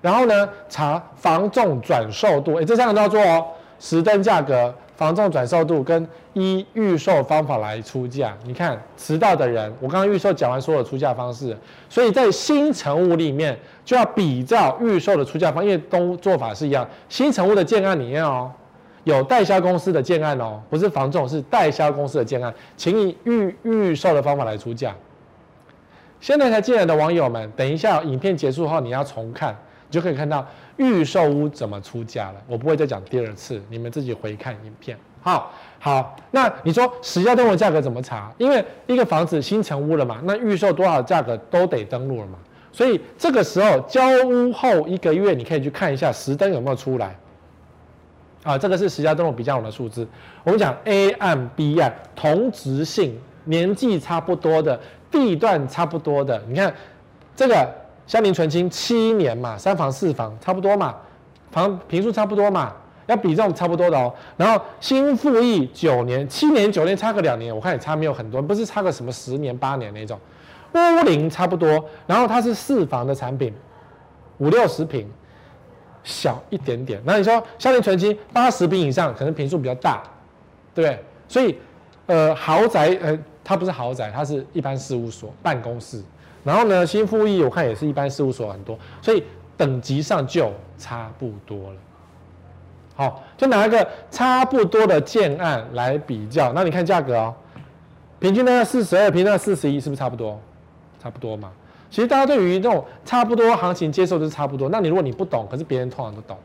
[0.01, 3.45] 然后呢，查房仲转售度，哎，这三个都要做哦。
[3.79, 8.36] 实登价格、房仲转售度跟依预售方法来出价。
[8.43, 11.55] 你看迟到的人，我刚刚预售讲完所有出价方式，
[11.88, 13.55] 所以在新成屋里面
[13.86, 16.88] 就要比照预售的出价方，因为都做法是一样。
[17.07, 18.51] 新成屋的建案里面哦，
[19.03, 24.95] 有代销公司的建案哦，不是房仲，是代销公司的建案，请以预预售的方法来出价。
[26.19, 29.55] 现在才进来的网友们，等一下影片结束后你要重看。
[29.89, 30.45] 你就可以看到
[30.76, 32.36] 预售屋怎么出价了。
[32.45, 34.97] 我不会再讲第二次，你们自己回看影片。
[35.21, 38.32] 好，好，那你说实价登录价格怎么查？
[38.38, 42.38] 因为一个房子新成屋了嘛，那预售多少价格都得登录了嘛。
[42.71, 47.15] 所以这个时候交屋后一个月，你可以去看一下实登有没有出来。
[48.43, 50.08] 啊，这个是实价登录比较好的数字。
[50.43, 56.73] 我们讲 A 案、B 案同质性、年纪差不多的、地段差不多的，你看
[57.36, 57.87] 这个。
[58.07, 60.95] 香邻纯金七年嘛，三房四房差不多嘛，
[61.51, 62.73] 房坪数差不多嘛，
[63.05, 64.11] 要比这种差不多的哦。
[64.37, 70.17] 然后新富益九年，七年九年差个两年，我看也差没有很多，不是差个什么十年八年那种。
[70.73, 73.53] 屋龄差不多，然后它是四房的产品，
[74.37, 75.09] 五六十平，
[76.03, 77.01] 小一点点。
[77.03, 80.03] 那你说香邻纯金八十平以上，可能坪数比较大，
[80.73, 81.03] 对不对？
[81.27, 81.57] 所以
[82.05, 86.01] 呃豪宅呃它不是豪宅，它是一般事务所办公室。
[86.47, 89.21] 然后呢，新富益我看也是一般事务所很多，所以
[89.57, 91.75] 等级上就差不多了。
[92.95, 97.36] 好，就拿一个差不多的建案来比较，那你看价格哦，
[98.17, 100.39] 平均呢四十二，平均四十一，是不是差不多？
[101.03, 101.51] 差不多嘛。
[101.89, 104.69] 其实大家对于这种差不多行情接受就是差不多。
[104.69, 106.38] 那你如果你不懂，可是别人通常都懂，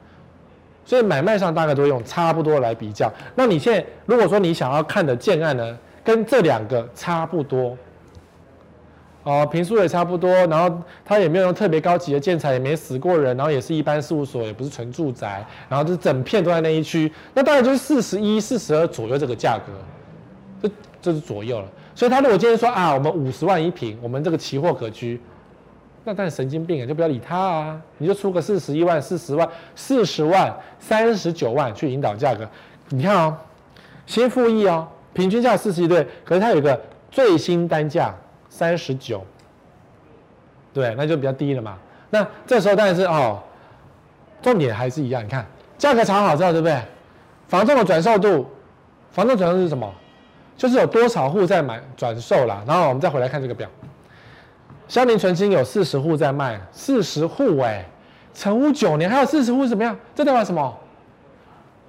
[0.85, 3.09] 所以买卖上大概都用差不多来比较。
[3.37, 7.79] 那你现在如果说你想要看的建案呢，跟这两个差不多。
[9.25, 19.73] 哦，平数也差不多，然后它也没有用特别高级的建材，也没死过人，然后也是一般事务所，也不是纯住宅，然后就是整片都在那一区，那大概就是四十一、四十二左右这个价格，
[20.61, 21.69] 这这是左右了。
[21.95, 25.21] 所以他如果今天说啊，我们五十万一平，我们这个期货可居，
[26.03, 32.45] 那当然神经病啊，就不要理他啊，你就出个四十一万、四十万、四十万、三十九万去引导价格。
[32.89, 33.37] 你看哦，
[34.05, 38.13] 新富益哦，平均价四十一对，可是它有一个最新单价。
[38.53, 39.25] 三十九，
[40.75, 41.79] 对，那就比较低了嘛。
[42.11, 43.43] 那这时候当然是哦，
[44.43, 45.25] 重点还是一样。
[45.25, 45.47] 你看
[45.79, 46.79] 价格查好之后，对不对？
[47.49, 48.47] 房仲的转售度，
[49.11, 49.91] 房仲转售是什么？
[50.55, 52.63] 就是有多少户在买转售啦。
[52.67, 53.67] 然后我们再回来看这个表，
[54.87, 57.83] 香邻纯青有四十户在卖，四十户哎，
[58.35, 59.97] 成屋九年还有四十户怎么样？
[60.15, 60.79] 这代表什么？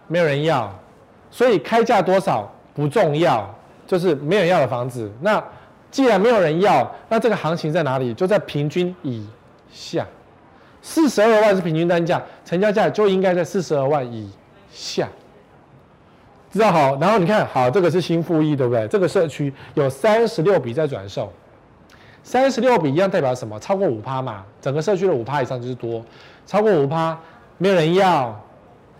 [0.08, 0.74] 没有人要，
[1.30, 3.54] 所以开价多少不重要，
[3.86, 5.44] 就是没有人要的房子那。
[5.94, 8.16] 既然没有人要，那这个行情在哪里？
[8.16, 9.24] 就在平均以
[9.72, 10.04] 下，
[10.82, 14.28] 四十二万是平均单价，成交价就应该在四十二万以
[14.72, 15.08] 下，
[16.52, 16.96] 知道好？
[16.96, 18.88] 然后你看好，这个是新富益，对不对？
[18.88, 21.32] 这个社区有三十六笔在转售，
[22.24, 23.60] 三十六笔一样代表什么？
[23.60, 26.04] 超过五趴嘛，整个社区的五趴以上就是多，
[26.48, 27.16] 超过五趴
[27.60, 28.36] 没有人要，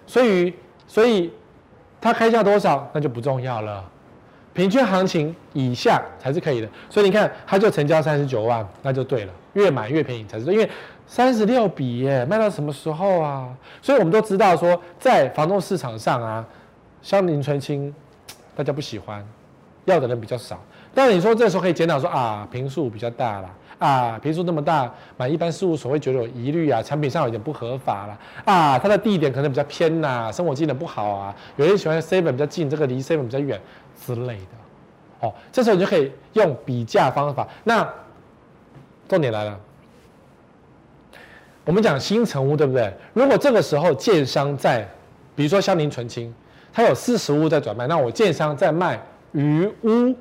[0.06, 0.54] 所以
[0.88, 1.34] 所以
[2.00, 3.84] 它开价多少那就不重要了。
[4.54, 10.70] 平均行情以下才是可以的，所以你看，它就成交三十九万，那就对了，越买越便宜才是，因为
[11.08, 13.50] 三十六笔耶，卖到什么时候啊？
[13.82, 16.46] 所以我们都知道说，在房仲市场上啊，
[17.02, 17.94] 香邻纯青，
[18.56, 19.26] 大家不喜欢，
[19.86, 20.60] 要的人比较少。
[20.94, 23.50] 但是你说这时候可以检讨说啊，平数比较大啦，
[23.80, 33.60] 啊，平数那么大，买一般事务所会觉得有疑虑啊，产品上有点不合法啦，啊，它的地点可能比较偏呐、生活机能不好啊，有人喜欢 seven 比较近，这个离 seven 比较远。
[34.06, 37.48] 之类的，哦，这时候你就可以用比价方法。
[37.64, 37.88] 那
[39.08, 39.60] 重点来了，
[41.66, 42.94] 我们讲新成屋，对不对？
[43.14, 44.88] 如果这个时候建商在
[45.36, 46.34] 比如说香邻纯青，
[46.72, 49.00] 它有四十屋在转卖，那我建商在卖
[49.32, 50.16] 余屋，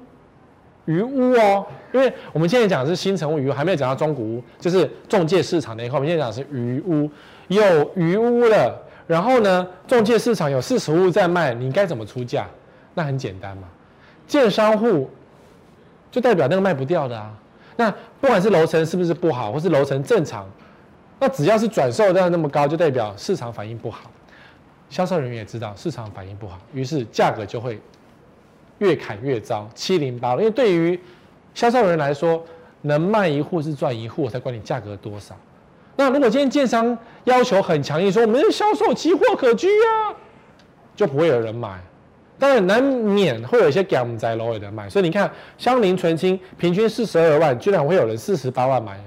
[0.85, 7.11] 余屋哦，因为我们现在讲的是新成屋余屋，还没有讲到中古屋，就是中介市场那一块，我们现在讲的是余屋，
[7.49, 12.47] 有余屋了，然后呢，中介市场有四十屋在卖，你该怎么出价？
[12.95, 13.69] 那很简单嘛，
[14.27, 15.09] 建商户
[16.11, 17.33] 就代表那个卖不掉的啊。
[17.77, 17.91] 那
[18.21, 20.47] 不管是楼层是不是不好，或是楼层正常，
[21.19, 24.11] 那只要是转售量那么高，就代表市场反应不好。
[24.91, 27.81] 销售人员也知道市场反应不好，于是价格就会
[28.79, 30.43] 越砍越糟，七零八落。
[30.43, 31.01] 因为对于
[31.55, 32.45] 销售人员来说，
[32.83, 35.35] 能卖一户是赚一户，我才管你价格多少。
[35.97, 40.13] 那如果今天建商要求很强硬，说我们销售奇货可居啊，
[40.95, 41.81] 就不会有人买。
[42.43, 48.99] 当然难免会有一些强宅楼的买，所以你看香邻纯青平均四十二万，居然会有人四十八万买，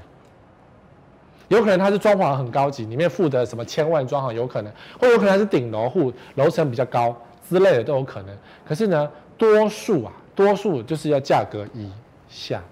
[1.50, 7.14] 有可能他是装潢很高级，里面附的什么千万装潢有可能，或有可能他是顶楼户，楼层比较高
[7.50, 8.34] 之类的都有可能。
[8.66, 11.92] 可是呢，多数啊，多数就是要价格以
[12.30, 12.64] 下，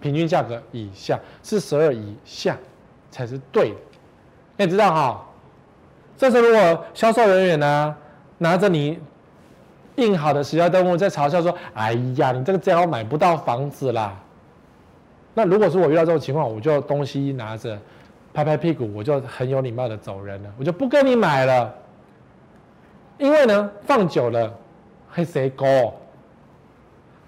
[0.00, 2.58] 平均价格以下，四十二以下
[3.12, 3.76] 才是对的。
[4.56, 5.24] 你知道哈，
[6.18, 7.94] 这时候如果销售人员呢
[8.38, 8.98] 拿着你。
[10.00, 14.16] 印好的时效登录在嘲笑说：“哎呀，你这个这样买不到房子啦。”
[15.34, 17.78] 那如果说我遇到这种情况，我就东西拿着，
[18.34, 21.72] 拍拍屁股，我就很有礼貌的走人了，我就不跟你买了。
[23.16, 24.52] 因为呢，放久了
[25.10, 25.66] 会谁勾？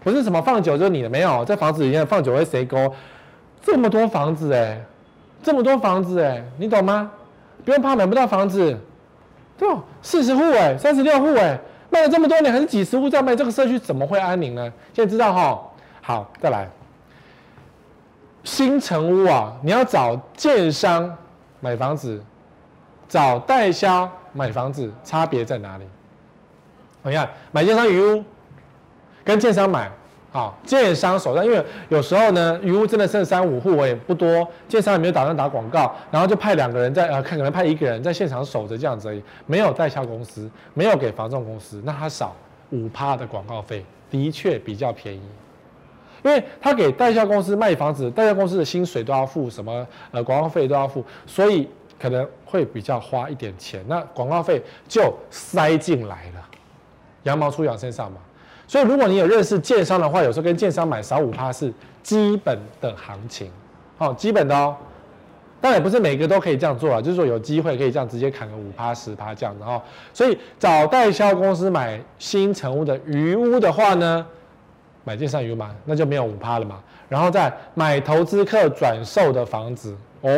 [0.02, 2.92] 不是什么放久就是你的，没有在房子里面放久会谁勾？
[3.62, 4.80] 这么多房子哎，
[5.42, 7.10] 这么多房子哎，你懂吗？
[7.64, 8.76] 不用怕买不到房子，
[9.56, 9.68] 对？
[10.02, 11.60] 四十户哎，三十六户哎。
[11.92, 14.72] 卖了这么多年，还是几十户在卖，这个社区怎么会安宁呢？
[14.94, 15.62] 现在知道哈，
[16.00, 16.66] 好，再来。
[18.44, 21.14] 新城屋啊，你要找建商
[21.60, 22.20] 买房子，
[23.06, 25.84] 找代销买房子，差别在哪里？
[27.02, 28.24] 你看，买建商鱼屋，
[29.22, 29.90] 跟建商买。
[30.32, 42.34] 好，建商手上，因为有时候呢，余屋真的剩三五户，我也不多，建商也没有打算打广告，然后就派两个人在呃，看可能派一个人在现场守着这样子而已，没有代销公司，没有给房仲公司，那他少
[42.70, 45.20] 五趴的广告费，的确比较便宜，
[46.22, 51.68] 因为他给代销公司卖房子，代销公司的薪水都要付，什么呃广告费都要付，所以
[52.00, 56.48] 可能会比较花一点钱，那广告费就塞进来了，
[57.24, 58.16] 羊毛出羊身上嘛。
[58.72, 61.70] 所以，如果你有认识建商的话，有时候跟建商买少五趴是
[62.02, 63.50] 基本的行情，
[63.98, 64.74] 好，基本的哦。
[65.60, 69.82] 但也不是每个都可以这样做啊，就是说有机会可以这样直接砍个五趴十趴这样子哈。
[70.14, 74.26] 所以找代销公司买新成屋的余屋的话呢，
[75.04, 76.80] 买建商余屋嘛，那就没有五趴了嘛。
[77.10, 80.30] 然后再买投资客转售的房子哦，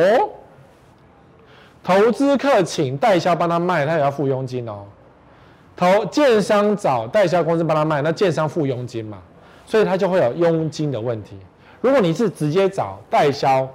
[1.84, 4.84] 投资客请代销帮他卖，他也要付佣金哦。
[5.76, 9.18] 投建商找代销公司帮他卖，那建商付佣金嘛，
[9.66, 11.38] 所以他就会有佣金的问题。
[11.80, 13.68] 如果你是直接找代销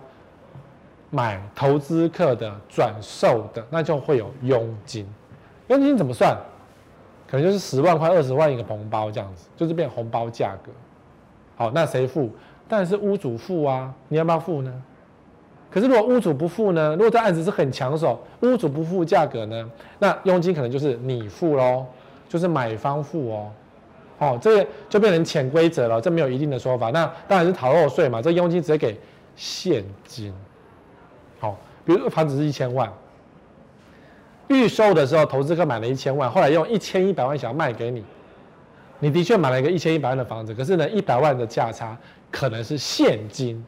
[1.10, 5.08] 买投资客的转售的，那就会有佣金。
[5.68, 6.38] 佣金怎么算？
[7.28, 10.72] 可能就是十万块、二十万一个红包这样子，就是变红包价格。
[11.56, 12.32] 好，那谁付？
[12.68, 13.94] 当然是屋主付啊。
[14.08, 14.74] 你要不要付呢？
[15.72, 16.92] 可是如果屋主不付呢？
[16.94, 19.70] 如果这案子是很抢手，屋主不付价格呢？
[20.00, 21.86] 那佣金可能就是你付喽，
[22.28, 23.52] 就是买方付哦。
[24.18, 26.90] 哦，这就变成潜规则了，这没有一定的说法。
[26.90, 29.00] 那当然是逃漏税嘛，这佣金直接给
[29.36, 30.34] 现金。
[31.40, 31.56] 好，
[31.86, 32.92] 比如房子是一千万，
[34.48, 38.04] 预售的时候投资客买了一千万，后来用一千一百万想要卖给你，
[39.00, 41.96] 你的确买了一个一千一百万的房子，可是呢，一百万的价差
[42.32, 43.64] 可能是现金。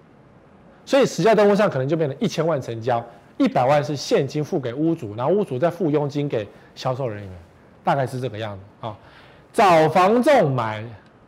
[0.86, 3.04] 所以实价登录上可能就变成一千万成交，
[3.38, 7.32] 一百万是现金付给屋主，然后屋主再付佣金给销售人员，
[7.84, 8.98] 大概是这个样子啊。
[9.54, 10.84] 找房仲买，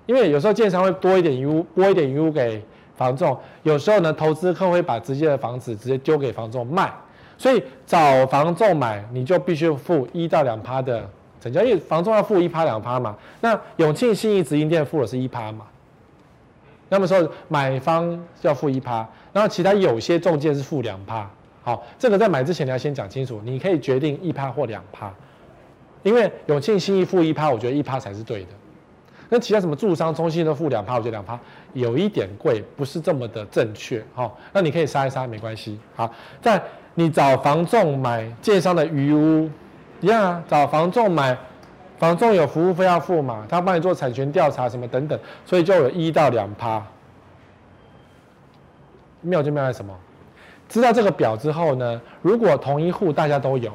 [0.06, 2.64] 因为有时候建商会多一点余屋，拨一点余屋给
[2.96, 6.92] 房仲，有时候呢投资客会把直接的房子直接丢给房仲卖，
[7.38, 11.08] 所以找房仲买你就必须付一到两趴的
[11.40, 13.16] 成交，因为房仲要付一趴两趴嘛。
[13.42, 15.66] 那永庆信义直营店付的是一趴嘛。
[16.94, 21.28] 那么说，买方要付一趴，然后其他有些中介是付两趴。
[21.64, 25.12] 好，这个在买之前你要先讲清楚，你可以决定一趴或两趴，
[26.04, 28.50] 因为永庆信义付一趴，我觉得一趴才是对的。
[29.28, 31.40] 那其他什么住商中心都付两趴，我觉得两趴
[31.74, 34.06] 有一点贵，不是这么的正确。
[34.14, 35.80] 好，那你可以杀一杀没关系。
[35.96, 36.14] 好，
[36.44, 36.62] 在
[36.94, 39.50] 你找房仲买建商的余屋
[40.00, 41.36] 一样啊，找房仲买。
[41.98, 43.46] 房仲有服务费要付嘛？
[43.50, 46.84] 他帮你做产权调查什么等等，所以就有一到两趴。
[49.22, 49.94] 妙就妙在什么？
[50.68, 53.72] 知道这个表之后呢，如果同一户大家都有，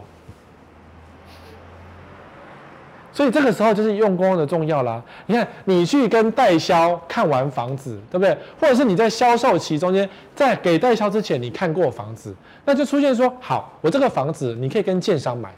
[3.12, 5.00] 所以这个时候就是用功的重要啦。
[5.26, 8.36] 你看，你去跟代销看完房子，对不对？
[8.60, 15.50] 或者是你在销售期中间，在给代销之前，你看过房子，那就出现说，好，我这个房子你可以跟建商买，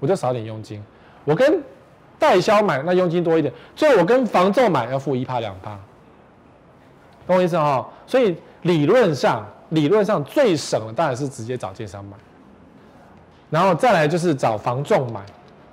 [0.00, 0.80] 我就少点佣金；
[1.24, 1.62] 我跟
[2.18, 3.52] 代销买，那佣金多一点。
[3.76, 5.78] 所以我跟房仲买，要付一趴两趴，
[7.26, 7.88] 懂我意思哈？
[8.06, 12.16] 所以理论上，理论上最省的当然是直接找建商买，
[13.50, 15.20] 然后再来就是找房仲买。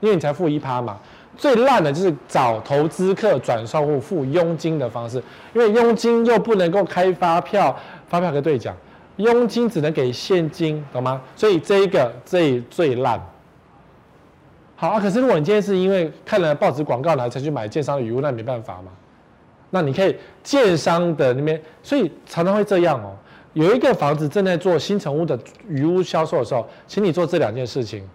[0.02, 1.00] 因为你才付一趴嘛，
[1.36, 5.24] 最烂的就是找投资客转售户付佣金的方式，
[5.54, 7.76] 因为佣金又不能够开发票，
[8.08, 8.76] 发票可以兑奖，
[9.16, 11.20] 佣金只能给现金，懂吗？
[11.36, 13.20] 所以这一个最最烂。
[14.76, 18.92] 好啊，可是如果你今天是因为看了报纸广告呢才去买建商的余屋，那没办法嘛。
[19.70, 23.16] 那你可以建商的那边，所以常常会这样哦。
[23.54, 28.08] 有一个房子正在做新成屋的余屋销售的时候，请你做这两件事情：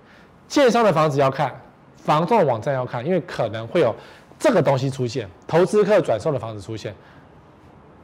[0.46, 1.54] 建商的房子要看。
[1.96, 3.94] 房仲网站要看，因为可能会有
[4.38, 6.94] 这个东西出现，投资客转售的房子出现，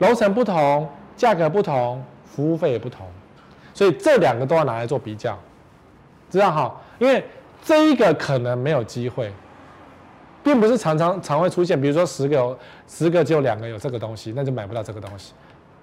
[0.00, 0.86] 楼层不同，
[1.16, 3.06] 价格不同，服务费也不同，
[3.72, 5.38] 所以这两个都要拿来做比较，
[6.30, 6.78] 知道哈？
[6.98, 7.24] 因为
[7.66, 9.32] 这一个可能没有机会，
[10.44, 12.56] 并不是常常常会出现，比如说十个
[12.86, 15.32] 十个只有两个有这个东西，那就买不到这个东西，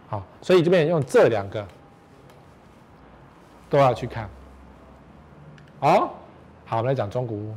[0.08, 1.68] 好，所以这边用这两个
[3.70, 4.30] 都要去看，
[5.82, 6.16] 好，
[6.66, 7.36] 好，我们来讲中古。
[7.36, 7.54] 屋。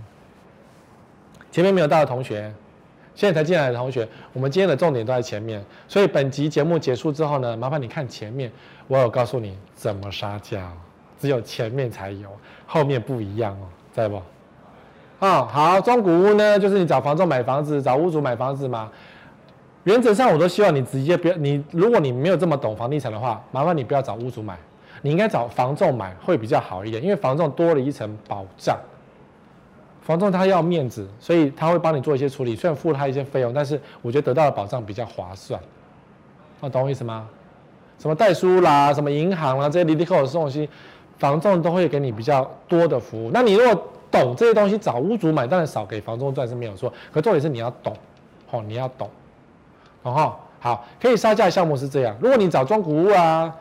[1.53, 2.53] 前面没有到的同学，
[3.15, 8.51] 现在才进来的同学，我们今天的重点都在前面，所以本集节目结束之后呢，麻烦你看前面，
[8.89, 10.73] 我有告诉你怎么杀价，
[11.21, 12.29] 只有前面才有，
[12.67, 14.21] 后面不一样哦，在不？
[15.21, 18.91] 啊，好，中古屋呢，就是你找房仲买房子，找屋主买房子嘛。
[19.85, 24.55] 原则上，我都希望你直接不要你，如果你没有这么懂房地产的话，麻烦你不要找屋主买，
[25.01, 28.79] 你应该找房仲买会比较好一点，因为房仲多了一层保障。
[30.03, 35.59] 房仲他要面子，所以他会帮你做一些处理，虽然付了他一些费用，但是我觉得得到的保障比较划算。
[36.61, 37.27] 哦，懂我意思吗？
[37.99, 40.69] 什么代书啦，什么银行啦，这些离离扣扣的东西，
[41.19, 43.31] 房仲都会给你比较多的服务。
[43.33, 46.93] 那你如果懂这些东西，找屋主买，当然少给房仲赚是没有错。
[47.13, 47.97] 可重点是你要懂，
[48.51, 49.09] 哦，你要懂。
[50.03, 52.17] 然后好，可以杀价项目是这样。
[52.21, 53.55] 如果你找中古屋啊，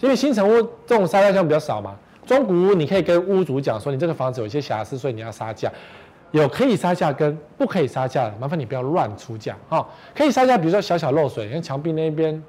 [0.00, 1.96] 因为新成屋这种杀价项目比较少嘛。
[2.26, 5.70] 中古屋，你可以跟屋主讲说，你这个房子有一些瑕疵，所以你要杀价。
[6.30, 9.86] 有可以杀价跟不可以杀价的，麻烦你不要乱出价哈。
[10.14, 12.42] 可以杀价，比如说小小漏水，像墙壁那边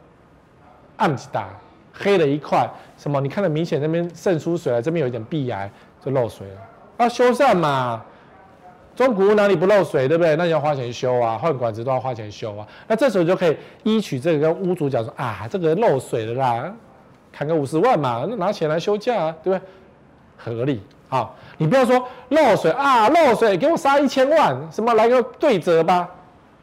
[0.96, 1.50] 暗几大，
[1.94, 2.68] 黑了一块，
[2.98, 5.72] 什么你看得明显那边渗出水来，这边有一点壁癌
[6.04, 6.58] 就漏水了，
[6.98, 8.04] 要修缮嘛。
[8.96, 10.36] 中古屋哪里不漏水，对不对？
[10.36, 12.68] 那你要花钱修啊，换管子都要花钱修啊。
[12.88, 16.72] 那这时候就可以依取这个跟屋主讲说啊，这个漏水了啦。
[17.32, 19.68] 砍个五十万嘛，那拿钱来休假啊，对不对？
[20.38, 20.80] 合理。
[21.10, 26.08] 好，你不要说漏水啊，漏水给我杀一千万，什么来个对折吧？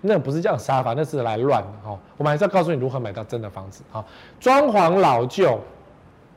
[0.01, 1.69] 那不是这样杀法，那是来乱的。
[1.91, 3.83] 哦，我们还是要告诉你如何买到真的房子。
[3.91, 4.05] 好，
[4.39, 5.61] 装潢老旧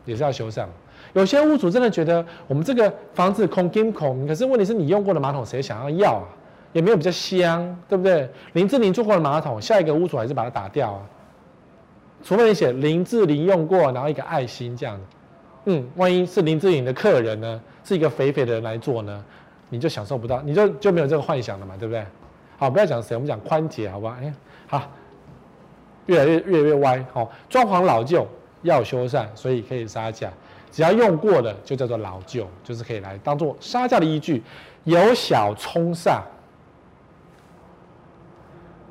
[0.05, 0.66] 也是要修缮。
[1.14, 6.26] 有些屋主真的觉得我们这个房子空金空，可是问题是你用过的马桶谁想要要啊？
[6.72, 8.28] 也没有比较香，对不对？
[8.53, 11.01] 林志玲做过的马桶，下一个屋主还是把它打掉啊。
[12.24, 15.03] 除非你写林志玲用过，然后一个爱心这样子，
[15.66, 19.24] 嗯，万一是林志玲的客人呢，是一个肥肥的人来做呢，
[19.70, 22.03] 你就享受不到，你就就没有这个幻想了嘛，对不对？
[22.58, 24.16] 好，不要讲谁，我们讲宽洁，好不好？
[24.22, 24.34] 哎，
[24.68, 24.84] 好，
[26.06, 28.28] 越来越越来越歪，好，装潢老旧
[28.62, 30.32] 要修缮，所以可以杀价，
[30.72, 34.43] 只要用过的就叫做老旧，就是可以来当做杀价的依据，
[34.84, 36.22] 由小冲煞。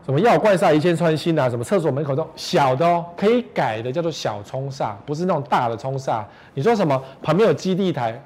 [0.05, 1.49] 什么要怪煞一箭穿心啊？
[1.49, 6.25] 什么厕所门口都小的哦，可以改的叫做小冲煞，不是那种大的冲煞。
[6.55, 8.21] 你说什么旁边有基地台，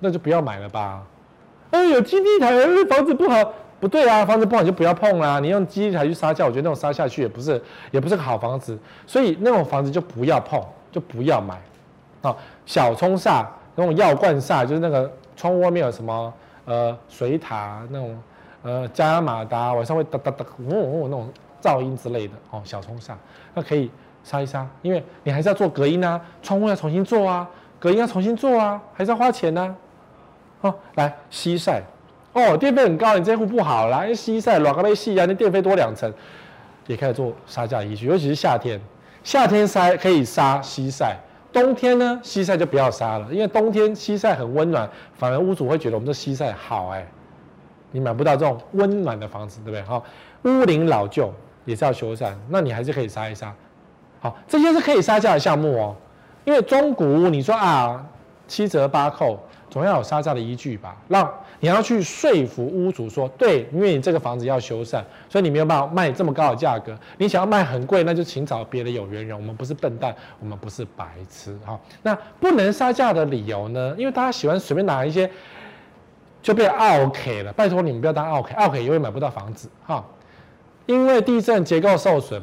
[0.00, 1.02] 那就不要买了吧。
[1.72, 2.52] 哎，有基地台，
[2.88, 3.52] 房子不好，
[3.84, 5.38] 不对啊，房子不好你就不要碰啦。
[5.40, 8.78] 你用基地台去杀价，我觉得那种杀下去也不是，也不是个好房子。
[9.06, 10.58] 所以那种房子就不要碰，
[10.90, 11.60] 就不要买。
[12.22, 16.32] 啊，小冲煞那种药罐煞，就是那个窗户外面有什么
[16.64, 18.16] 呃水塔那种。
[18.66, 21.28] 呃，加马达晚上会哒哒哒，嗡嗡那种
[21.60, 23.12] 噪音之类的哦，小冲煞，
[23.52, 23.90] 那可以
[24.22, 27.46] 杀一杀，因为你还是要做隔音啊，窗户要重新做啊，
[27.78, 29.76] 隔音要重新做啊，还是要花钱呢、
[30.62, 31.82] 哦，来西晒，
[32.34, 36.12] 哦，电费很高，你这户不好啦，因为西晒软个被细啊，那电费多两成，
[36.86, 38.78] 也可以做杀价依据，尤其是夏天，
[39.22, 41.16] 夏天晒可以杀西晒，
[41.52, 47.06] 冬天呢西晒就不要杀了，因为冬天西晒很温暖，反而屋主会觉得我们这西晒好哎、
[47.92, 49.82] 你买不到这种温暖的房子，对不对？
[49.82, 50.04] 好，
[50.42, 51.32] 屋龄老旧
[51.64, 53.54] 也是要修缮，那你还是可以杀一杀。
[54.18, 55.94] 好，这些是可以杀价的项目哦。
[56.44, 58.04] 因为中古屋，你说啊，
[58.48, 59.38] 七折八扣，
[59.74, 60.96] 总要有杀价的依据吧？
[61.08, 66.96] 让你要去说服屋主说，对，因为你这个房子要修缮，所以你没有办法卖这么高的价格。
[67.18, 69.36] 你想要卖很贵，那就请找别的有缘人。
[69.36, 71.58] 我们不是笨蛋，我们不是白痴。
[71.66, 73.92] 哈，那不能杀价的理由呢？
[73.98, 75.28] 因为大家喜欢随便拿一些，
[76.40, 77.52] 就变 OK 了。
[77.52, 79.68] 拜托你们不要当 OK，OK 永远买不到房子。
[79.84, 80.04] 哈，
[80.86, 82.40] 因为地震结构受损。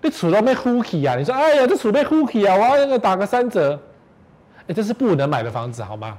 [0.00, 1.16] 你储都被呼起啊！
[1.16, 2.54] 你说，哎呀，这厝被呼起啊！
[2.54, 3.76] 我要打个三折，
[4.68, 6.16] 哎，这是不能买的房子，好吗？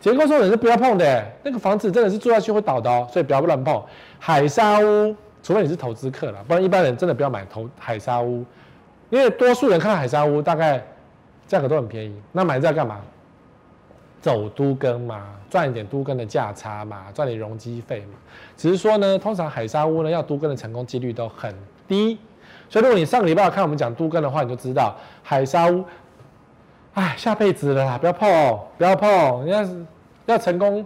[0.00, 3.82] 结构说你是不要碰的，那个房子真的是住下去会倒的哦，所以不要乱碰。
[4.18, 8.44] 海沙屋，除非你是投资客了，不然一般人真的不要买投海沙屋，
[9.08, 10.84] 因为多数人看到海沙屋大概
[11.46, 13.00] 价格都很便宜，那买这干嘛？
[14.20, 18.18] 走都更嘛，赚一点都更的价差嘛，赚点容积费嘛。
[18.56, 21.54] 只是说呢，通常海沙屋呢要都更的成功几率都很
[21.86, 22.18] 低。
[22.70, 25.84] 所以，如果你上个礼拜有看我们讲都更的话，你就知道海沙屋，
[26.94, 29.46] 哎，下辈子了啦，不要碰哦，不要碰。
[29.48, 29.84] 要是
[30.26, 30.84] 要成功，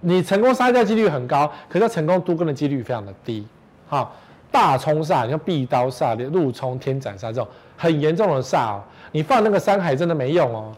[0.00, 3.46] 你成功杀价几率很高，可是要成功都更的几率非常的低。
[3.88, 4.12] 好，
[4.50, 10.72] 大冲煞，你像壁刀煞、路冲、天斩煞这种很严重的煞哦，你放那个山海真的没用哦，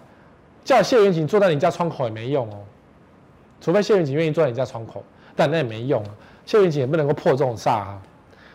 [0.64, 2.58] 叫谢元锦坐在你家窗口也没用哦，
[3.60, 5.02] 除非谢元锦愿意坐在你家窗口，
[5.34, 6.10] 但那也没用啊，
[6.44, 7.98] 谢元锦也不能够破这种煞啊。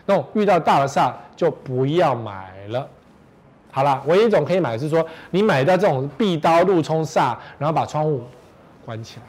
[0.06, 2.88] 那种遇到大的煞就不要买了。
[3.70, 8.22] 好了，唯一一种可以买的是说，你买到这种壁刀路冲煞，然后把窗户
[8.84, 9.26] 关起来，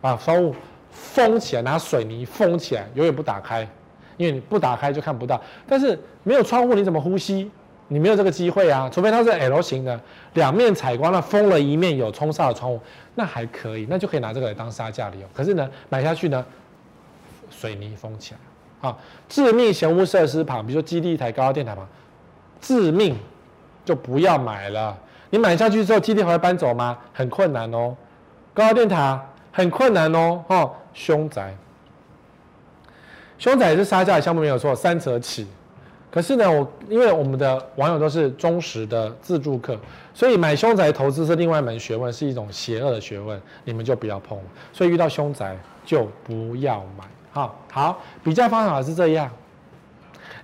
[0.00, 0.54] 把窗户
[0.90, 3.68] 封起来，拿水泥封起来，永远不打开，
[4.16, 5.40] 因为你不打开就看不到。
[5.66, 7.50] 但是没有窗户你怎么呼吸？
[7.88, 10.00] 你没有这个机会啊，除非它是 L 型的，
[10.32, 12.80] 两面采光，那封了一面有冲煞的窗户，
[13.14, 15.26] 那还可以，那就可以拿这个来当杀价理由。
[15.34, 16.42] 可是呢，买下去呢，
[17.50, 18.88] 水泥封起来。
[18.88, 18.96] 啊，
[19.28, 21.86] 致命嫌恶设施旁，比如说基地台、高压电台旁，
[22.60, 23.16] 致命
[23.84, 24.96] 就不要买了。
[25.30, 26.96] 你买下去之后，基地还会搬走吗？
[27.12, 27.96] 很困难哦。
[28.52, 29.20] 高压电塔
[29.50, 30.44] 很困难哦。
[30.48, 31.52] 哦，凶宅，
[33.38, 35.46] 凶宅也是杀价的项目没有错，三折起。
[36.10, 39.76] 可是呢，我因为我们的网友都是忠实的自助客，
[40.14, 44.38] 所以买凶宅投资是另外一门学问，是一种邪恶的学问，你们就不要碰。
[44.72, 47.04] 所以遇到凶宅就不要买。
[47.32, 49.28] 好好，比较方法是这样。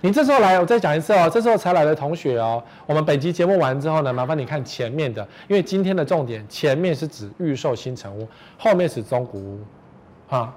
[0.03, 1.29] 你这时候来，我再讲一次哦。
[1.31, 8.27] 这时候才来的同学哦，我们本集节目完之后呢，麻烦你看前面的，因为今天的重点，前面是指预售新成屋，
[8.57, 9.59] 后面是中古屋。
[10.27, 10.51] 哈，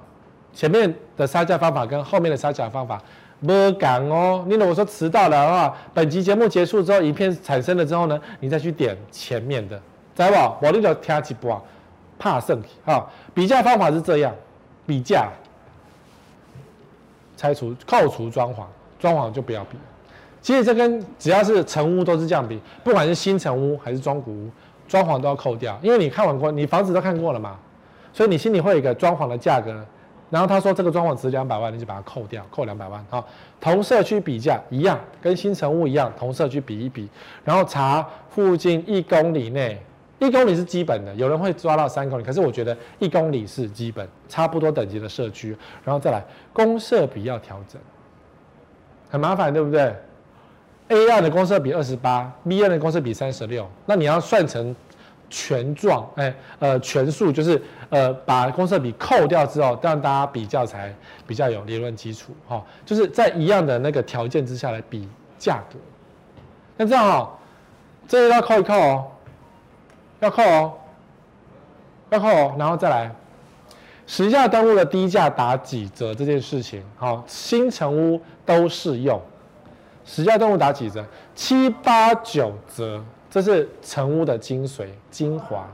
[0.54, 3.02] 前面的杀价方法跟后面的杀价方法
[3.46, 4.42] 不讲哦。
[4.48, 9.76] 你如果说迟到了的话，本集节目结束之后，影片产生了之后呢，你再去点前面的，
[10.16, 10.30] 知道
[10.60, 10.66] 不？
[10.66, 11.62] 我那个听几波，
[12.18, 12.68] 怕胜体。
[12.86, 14.34] 哈，比价方法是这样，
[14.86, 15.28] 比价。
[17.36, 18.62] 拆除、扣除装潢，
[18.98, 19.76] 装潢就不要比。
[20.40, 24.50] 其实这跟只要是成屋都是这样比，不管是新成屋还是中古屋，
[24.86, 25.78] 装潢都要扣掉。
[25.82, 27.56] 因为你看完过，你房子都看过了嘛，
[28.12, 29.74] 所以你心里会有一个装潢的价格。
[30.30, 33.04] 然后他说这个装潢值两百万，你就把它扣掉，扣两百万。
[33.08, 33.24] 好，
[33.60, 37.08] 同社区比价一样，跟新成屋一样，同社区比一比，
[37.44, 39.80] 然后查附近一公里内。
[40.20, 47.80] 一公里是基本的，有人会抓到三公里，可是我觉得一公里是基本，差不多等级的社区，然后再来公设比要调整，
[49.14, 49.94] 很麻烦，对不对
[50.88, 54.74] ？A 案的公设比二十八，B 案的公设比三十六，那你要算成
[55.30, 60.92] 权状，哎，呃，权数就是呃，把公设比扣掉之后，让大家比较才
[61.28, 65.08] 比较有理论基础，哈、哦，就是在一样的那个条件之下来比
[65.38, 65.78] 价格。
[66.76, 67.30] 那这样哈、哦，
[68.08, 69.06] 这个要扣一扣哦。
[70.18, 70.72] 要扣哦，
[72.10, 73.14] 要扣哦，然后再来，
[74.06, 79.20] 实价登录的低价打几折这件事情，好，新成屋都适用。
[80.04, 81.04] 实价登录打几折？
[81.34, 85.66] 七八九折，这是成屋的精髓精华。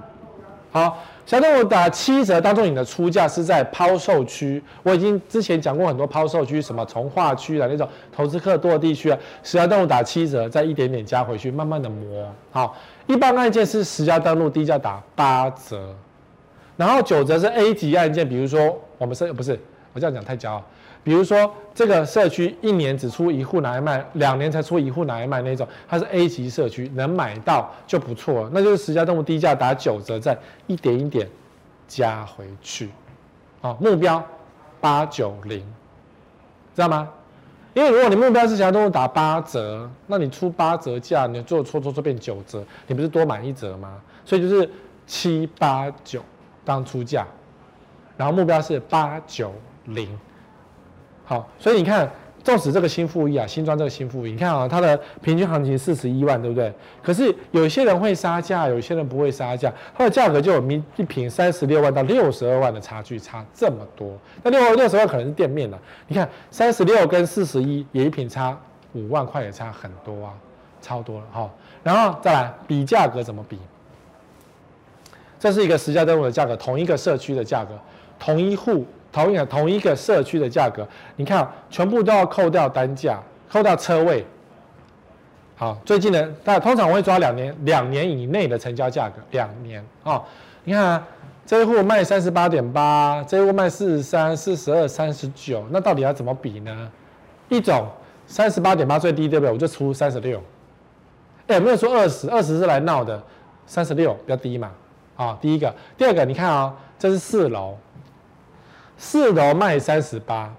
[0.72, 4.62] 好，实价登录打七折，当做你的出价是在抛售区。
[4.84, 12.32] 我已经之前讲过很多抛售区，什么从化区的那种投资客多的地区啊，实价登录打七折，再一点点加回去，慢慢的磨。
[12.52, 12.76] 好。
[13.06, 15.92] 一般案件是实价登录低价打八折，
[16.80, 19.52] 然后九折是 A 级案件，比如说我们社不是
[19.92, 20.64] 我这样讲太骄傲，
[21.04, 30.34] 比如说这个社区一年只出一户拿来卖，两年才出一户拿来卖那种，它是 A 级社区，能买到就不错，那就是十家动物低价打九折，再
[30.68, 31.28] 一点一点
[31.86, 32.88] 加回去，
[33.60, 34.24] 好，目标
[34.80, 35.58] 八九零，
[36.74, 37.10] 知道吗？
[37.74, 44.00] 因为如果你目标是想要打八折，那你出八折价，你做错错错变九折，你不是多买一折吗？
[44.24, 44.66] 所以就是
[45.06, 46.22] 七八九
[46.70, 47.26] 当出价，
[48.16, 49.52] 然后目标是八九
[49.86, 50.08] 零。
[51.24, 52.08] 好，所以你看
[52.44, 56.72] 纵使这个新富亿啊，新装这个新富亿，你看啊，它的平均行情四十一万，对不对？
[57.02, 64.16] 可是有些人会杀价，有些人不会杀价，它的价格就有一一坪三十六万到六十二万的差距，差这么多。
[64.44, 68.56] 那六六十万可能是店面了，你看三十六跟四十一也一坪差
[68.92, 70.32] 五万块，也差很多啊，
[70.80, 71.50] 超多了哈。
[71.82, 73.58] 然后再来比价格怎么比？
[75.40, 77.72] 这是一个实价登录的价格，同一个社区的价格，
[78.16, 78.86] 同一户。
[79.12, 80.86] 同一个同一个社区的价格，
[81.16, 83.20] 你看，全部都要扣掉单价，
[83.50, 84.24] 扣掉车位。
[85.56, 90.22] 好，最近呢，但通常我会抓两年，两年以内的成交价格，两年啊、
[90.62, 91.08] 你看啊，
[91.44, 96.88] 这一户卖三十八点八，这一户卖四十三、四十二、三十九，那到底要怎么比呢？
[97.48, 97.88] 一种
[98.28, 99.52] 三十八点八最低，对不对？
[99.52, 100.40] 我就出三十六。
[101.48, 103.20] 哎，没有说二十，二十是来闹的，
[103.66, 104.70] 三十六比较低嘛。
[105.24, 107.76] 啊、第一个，第二个，你看啊、这是四楼。
[108.96, 110.54] 四楼卖三十八，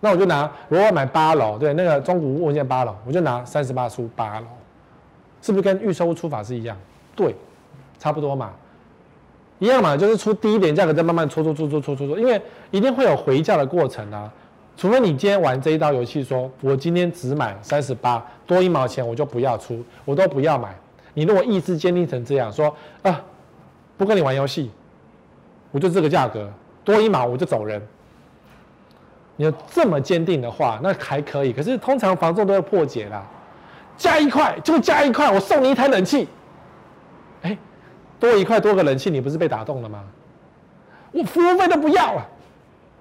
[0.00, 4.46] 那我就拿，如果买八楼，对，那个中古物件八楼，我就拿三十八出八楼，
[5.42, 6.74] 是不是跟预售出法是一样？
[7.14, 7.36] 对，
[7.98, 8.52] 差不多嘛，
[9.58, 14.32] 一样嘛，就是出低一点价格，再慢慢搓搓搓搓搓搓搓，因为一定会有回价的过程啊，
[14.74, 20.74] 除非你今天玩这一道游戏，说我今天只买三十八，多一毛钱我就不要出，我都不要买。
[21.14, 23.22] 你如果意志坚定成这样，说啊，
[23.96, 24.70] 不跟你玩游戏，
[25.70, 26.50] 我就这个价格。
[26.84, 27.80] 多一毛我就走人。
[29.36, 31.52] 你要这么坚定的话，那还可以。
[31.52, 33.24] 可是通常房仲都要破解啦，
[33.96, 36.28] 加一块就加一块，我送你一台冷气。
[37.42, 37.56] 哎，
[38.18, 40.04] 多一块多个冷气，你不是被打动了吗？
[41.12, 42.28] 我服务费都不要了，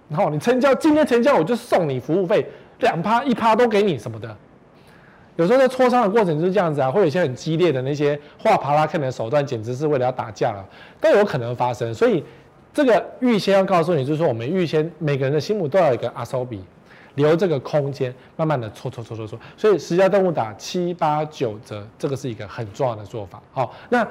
[0.10, 2.46] 然后你成交今天成交我就送你服务费
[2.80, 4.38] 两趴一趴都给你什么的。
[5.42, 10.66] 有时候在磋商的过程就是这样子啊，会有一些很激烈的那些画帕拉看的手段，简直是为了要打架了，
[11.02, 11.94] 都有可能发生。
[11.94, 12.24] 所以。
[12.74, 16.64] 这个预先要告诉你，就是说我们预先每个人的心目都要有一个阿苏比，
[17.16, 19.38] 留这个空间，慢慢的搓搓搓搓搓。
[19.58, 23.44] 所以实价登录打七八九折，这个是一个很重要的做法。
[23.52, 24.08] 好，那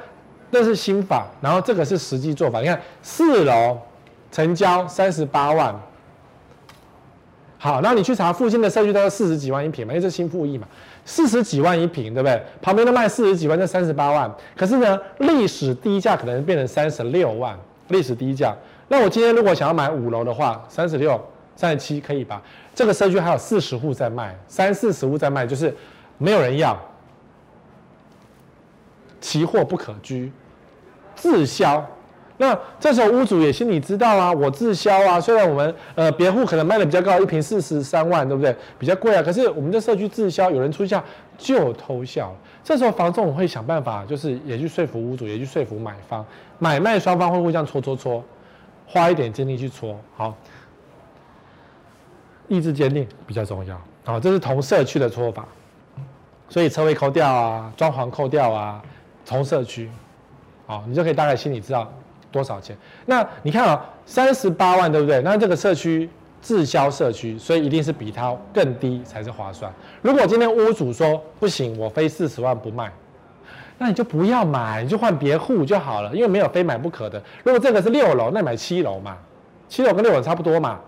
[0.50, 2.60] 那是心法，然后这个是实际做法。
[2.60, 3.78] 你看四楼
[4.30, 5.74] 成交三十八万，
[7.56, 10.68] 好，那你去查附近的社区都是四十几万一坪嘛，因为这是新富亿嘛，
[11.04, 12.42] 四十几万一平，对不对？
[12.62, 17.58] 旁边都卖四十几万，这三十八万，可是呢，历史低价可能变成三十六万。
[17.88, 18.54] 历史低价，
[18.86, 21.20] 那我今天如果想要买五楼的话，三十六、
[21.56, 22.40] 三十七可以吧？
[22.72, 25.74] 这个社区还有四十户在卖，三四十户在卖，就是
[26.18, 26.78] 没有人要，
[29.20, 30.30] 奇货不可居，
[31.16, 31.84] 滞销。
[32.40, 35.20] 那这时候屋主也心里知道啊，我滞销啊。
[35.20, 38.56] 虽然我们呃别户可能卖的比较高，一瓶四十三万，对不对？
[38.78, 39.22] 比较贵啊。
[39.22, 41.04] 可是我们这社区滞销，有人出价
[41.36, 42.36] 就偷笑了。
[42.64, 46.24] 这时候房仲会想办法，就是也去说服屋主，也去说服买方，
[46.58, 48.24] 买卖双方会互相搓搓搓，
[48.86, 49.94] 花一点精力去搓。
[50.16, 50.34] 好，
[52.48, 53.78] 意志坚定比较重要。
[54.06, 55.46] 好，这是同社区的搓法，
[56.48, 58.82] 所以车位扣掉啊，装潢扣掉啊，
[59.26, 59.90] 同社区，
[60.66, 61.92] 好，你就可以大概心里知道
[62.30, 62.76] 多少钱。
[63.06, 65.20] 那你看啊，三十八万对不对？
[65.22, 66.08] 那这个社区。
[66.42, 69.70] 滞销社区，所以一定是比它更低才是划算。
[70.00, 72.90] 如果今天屋主说不行，我非四十万不卖，
[73.76, 77.22] 那你就不要买，你就换别户就好了，因为没有非买不可的。
[77.44, 79.18] 如果这个是六楼，那买七楼嘛，
[79.68, 80.80] 七楼跟六楼差不多嘛。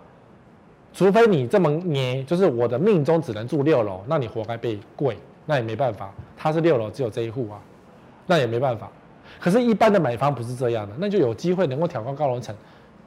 [0.95, 6.11] 除非你这么黏，就是我的命中只能住六楼，那你活该被贵，那也没办法。
[6.35, 7.61] 他是六楼，只有这一户啊，
[8.27, 8.91] 那也没办法。
[9.43, 12.55] 可是，一般的买方不是这样的，那就有机会能够挑高高楼层，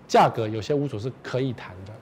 [0.06, 1.94] 价格有些屋主是可以谈的。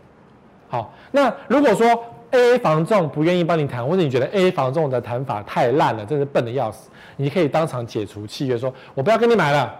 [0.67, 1.87] 好，那如果说
[2.31, 9.71] A 房仲不愿意帮你谈，或者你觉得 A 房仲的谈法太烂了，真是笨的要死，你可以当场解除契约，说我不要跟你买了，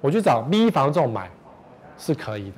[0.00, 1.28] 我去找 B 房仲买，
[1.98, 2.56] 是可以的。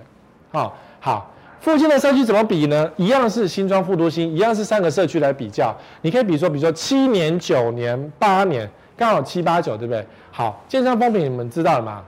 [0.53, 1.31] 好，好，
[1.61, 2.93] 附近的社区怎么比呢？
[2.97, 5.75] 一样是新庄、副都心，一样是三个社区来比较。
[6.03, 10.05] 你可以比如说，比如说七年、九年、八年，刚好七八九，对不对？
[10.31, 12.05] 好，建商风评你们知道了吗？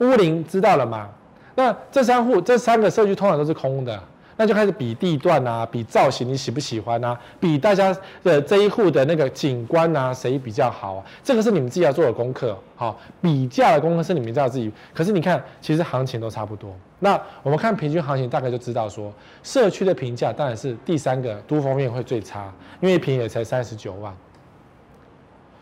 [0.00, 1.08] 屋龄知道了吗？
[1.54, 4.02] 那这三户、这三个社区通常都是空的。
[4.36, 7.14] 那就开始比地段啊，比造型你喜不喜欢啊？
[7.38, 11.04] 比大家的这一户的那个景观啊，谁比较好啊？
[11.22, 14.72] 这个是你们自己要做的功课，好，比价的功课是你们知道自己。
[14.94, 16.74] 可是你看，其实行情都差不多。
[17.00, 22.50] 那我们看平均行情，大概就知道说，社区的评价当然是第三个都方面会最差，
[22.80, 24.16] 因为平也才三十九万。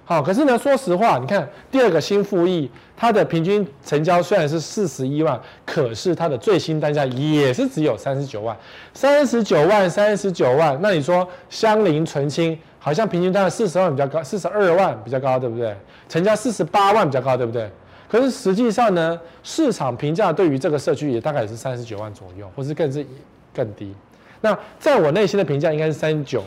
[0.09, 8.57] 好，可是呢，说实话，你看第二个新富亿，它的平均成交虽然是四十一万，可是它的最新单价也是只有三十九万，
[8.95, 10.79] 三十九万，三十九万。
[10.81, 15.77] 那你说相邻纯青，好像平均单价四十万比较高，四十二万比较高，对不对？
[16.09, 17.71] 成交四十八万比较高，对不对？
[18.11, 23.05] 可是实际上呢，市场评价对于这个社区也大概也是三十九万左右，或是更是
[23.53, 23.95] 更低。
[24.41, 26.43] 那在我内心的评价应该是三九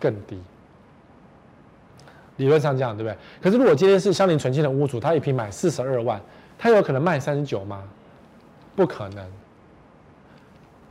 [0.00, 0.36] 更低。
[2.36, 3.16] 理论上这样，对不对？
[3.40, 6.20] 可是如果今天是相邻纯庆的屋主，他一坪买四十二万，
[6.58, 7.82] 他有可能卖三十九吗？
[8.74, 9.24] 不可能，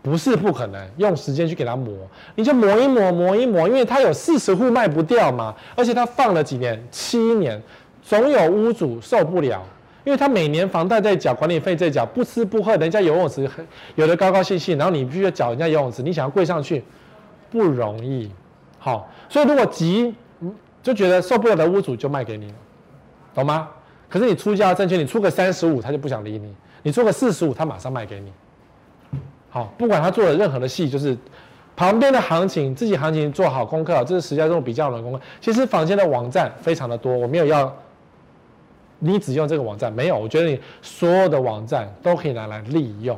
[0.02, 0.82] 不是不可能。
[0.96, 1.94] 用时间去给他磨，
[2.36, 7.62] 你就磨一磨，磨一磨，因为他有四十户卖不掉嘛，而且他放了几年，七年，
[8.02, 9.62] 总有屋主受不了，
[10.06, 13.50] 因为他每年房贷在缴，管理费在缴，不吃不喝，人家游泳池
[13.96, 16.82] 有的高高兴兴，然后你必须要缴人家游泳池，你想要跪上去
[17.52, 18.32] 不容易。
[18.80, 20.16] 好，所以如果急。
[20.84, 22.54] 就觉得受不了的屋主就卖给你，
[23.34, 23.70] 懂吗？
[24.10, 26.50] 可是你出价证券，你出个三十五，他就不想理你；
[26.84, 28.32] 你出个四十五，他马上卖给你。
[29.50, 31.18] 好，不管他做了任何的戏，就是
[31.76, 35.22] 旁边的行情，自己行情做好功课，这是实价登录比较的功课。
[35.40, 37.74] 其实坊间的网站非常的多，我没有要
[39.00, 43.18] 你只用这个网站，没有，我觉得你所有的网站都可以拿来利用。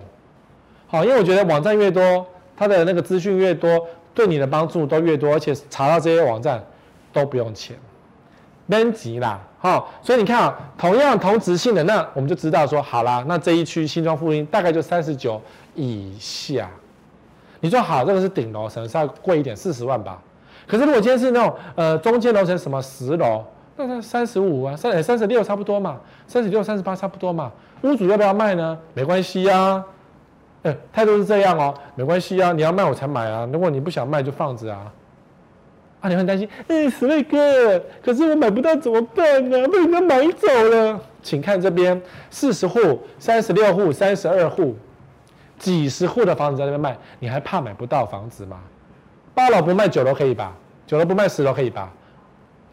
[0.88, 6.64] 好，因为我觉得网站越多，它的那个资讯越多，对你的帮助都越多，而且查到这些网站。
[7.16, 7.78] 都不用钱，
[8.66, 15.42] 没急啦，哈，所以你看啊，同样同质性的，那我们就知道说，好啦，那这一区新庄附近大概就三十九
[15.76, 16.70] 以下。
[17.62, 20.22] 你说好，这个是顶楼层，稍微贵一点，四十万吧。
[20.68, 23.42] 可是如果今天是那种呃中间楼层，什么十楼，
[23.78, 25.98] 那它三十五啊，三三十六差不多嘛，
[26.28, 27.50] 三十六、三十八差不多嘛。
[27.84, 28.78] 屋主要不要卖呢？
[28.94, 29.84] 没关系呀，
[30.64, 34.92] 哎，态度是这样哦，没关系啊，你要卖我才买啊，如果你不想卖就放着啊。
[36.08, 39.68] 你很担心，哎，史瑞哥，可是我买不到怎么办呢？
[39.68, 41.00] 被人家买走了。
[41.24, 42.00] 请看这边，
[42.30, 44.76] 四十户、三十六户、三十二户，
[45.58, 48.60] 几十户的房子在那边卖，你还怕买不到房子吗？
[49.34, 50.56] 八楼不卖，九楼可以吧？
[50.86, 51.92] 九楼不卖，十楼可以吧？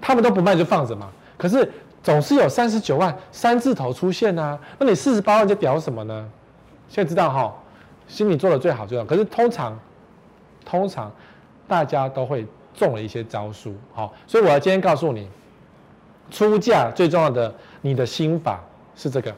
[0.00, 1.10] 他们都不卖就放着嘛。
[1.38, 1.66] 可是
[2.02, 6.28] 总是有三十九万三字头出现啊，那你四十八万在屌什么呢？
[6.88, 7.54] 现在知道哈，
[8.06, 9.04] 心里做的最好最好。
[9.04, 9.78] 可是通常，
[10.64, 11.10] 通常
[11.66, 12.46] 大家都会。
[12.74, 15.28] 中了一些招数，好，所以我要今天告诉你，
[16.30, 18.60] 出价最重要的，你的心法
[18.96, 19.34] 是这个。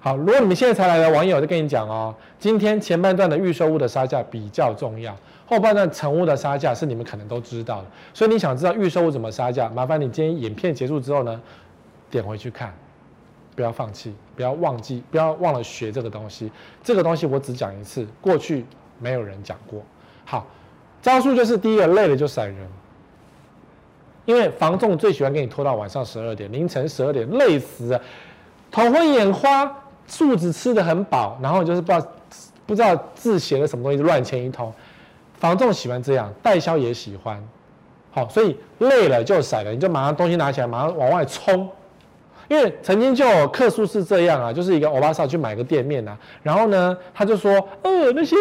[0.00, 7.86] 好，如果你们现在才来的网友，我就跟你讲哦，今天前半段的预售屋的杀价比较重要，后半段成屋的杀价是你们可能都知道的。
[8.12, 11.40] 所以你想知道预售屋怎么杀价，麻烦你今天影片结束之后呢，
[12.10, 12.74] 点回去看，
[13.56, 16.50] 不要放弃，不要忘记，不要忘了学这个东西。
[16.82, 18.66] 这个东西我只讲一次，过去
[18.98, 19.82] 没有人讲过。
[20.24, 20.46] 好。
[21.04, 22.56] 招数就是第一个累了就闪人，
[24.24, 28.00] 因为房仲最喜欢给你拖到晚上十二点、凌晨十二点，累死了，
[28.70, 29.70] 头昏眼花，
[30.06, 32.06] 素质吃得很饱，然后就是不知道
[32.64, 34.72] 不知道字写了什么东西乱签一通，
[35.34, 37.38] 房仲喜欢这样，代销也喜欢，
[38.10, 41.68] 好，所以累了就闪了，你就马上东西拿起来，马上往外冲，
[42.48, 47.52] 因为曾经就有客诉是这样啊，就是一个欧巴桑去买个店面啊，然后呢他就说，
[47.82, 48.34] 呃那些。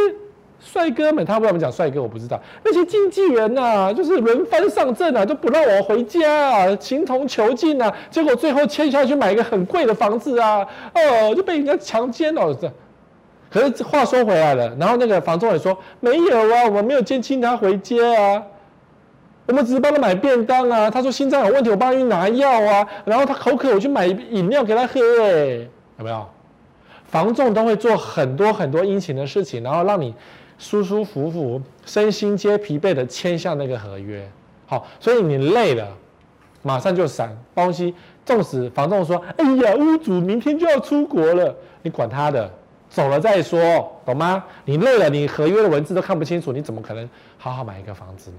[0.63, 2.01] 帅哥们，他为什么讲帅哥？
[2.01, 2.41] 我不知道。
[2.63, 7.93] 那些经纪人呐、就是轮番上阵啊，就不让我回家啊，形同囚禁啊。
[8.09, 12.53] 结果最后签下去买一个很贵的房子啊，哦，就被人家强奸了。
[12.55, 12.71] 这，
[13.51, 18.43] 可是话说回来了，然后那个房仲也说没有啊，我没有监禁他回家啊，
[19.45, 20.89] 我们只是帮他买便当啊。
[20.89, 22.87] 他说心脏有问题，我帮他去拿药啊。
[23.03, 24.99] 然后他口渴，我去买饮料给他喝。
[25.21, 25.67] 哎，
[25.99, 26.25] 有没有？
[27.05, 30.15] 房仲都会做很多很多殷勤的事情，然后让你。
[30.63, 34.25] 舒舒服服，身心皆疲惫的签下那个合约，
[34.65, 35.85] 好，所以你累了，
[36.61, 37.93] 马上就闪东西。
[38.25, 42.49] 纵使房东说：“哎呀，屋主明天就要出国了，你管他的，
[42.89, 43.59] 走了再说，
[44.05, 44.41] 懂吗？
[44.63, 47.07] 你累了，你合约的文字都看不清楚，你怎么可能
[47.37, 48.37] 好好买一个房子呢？”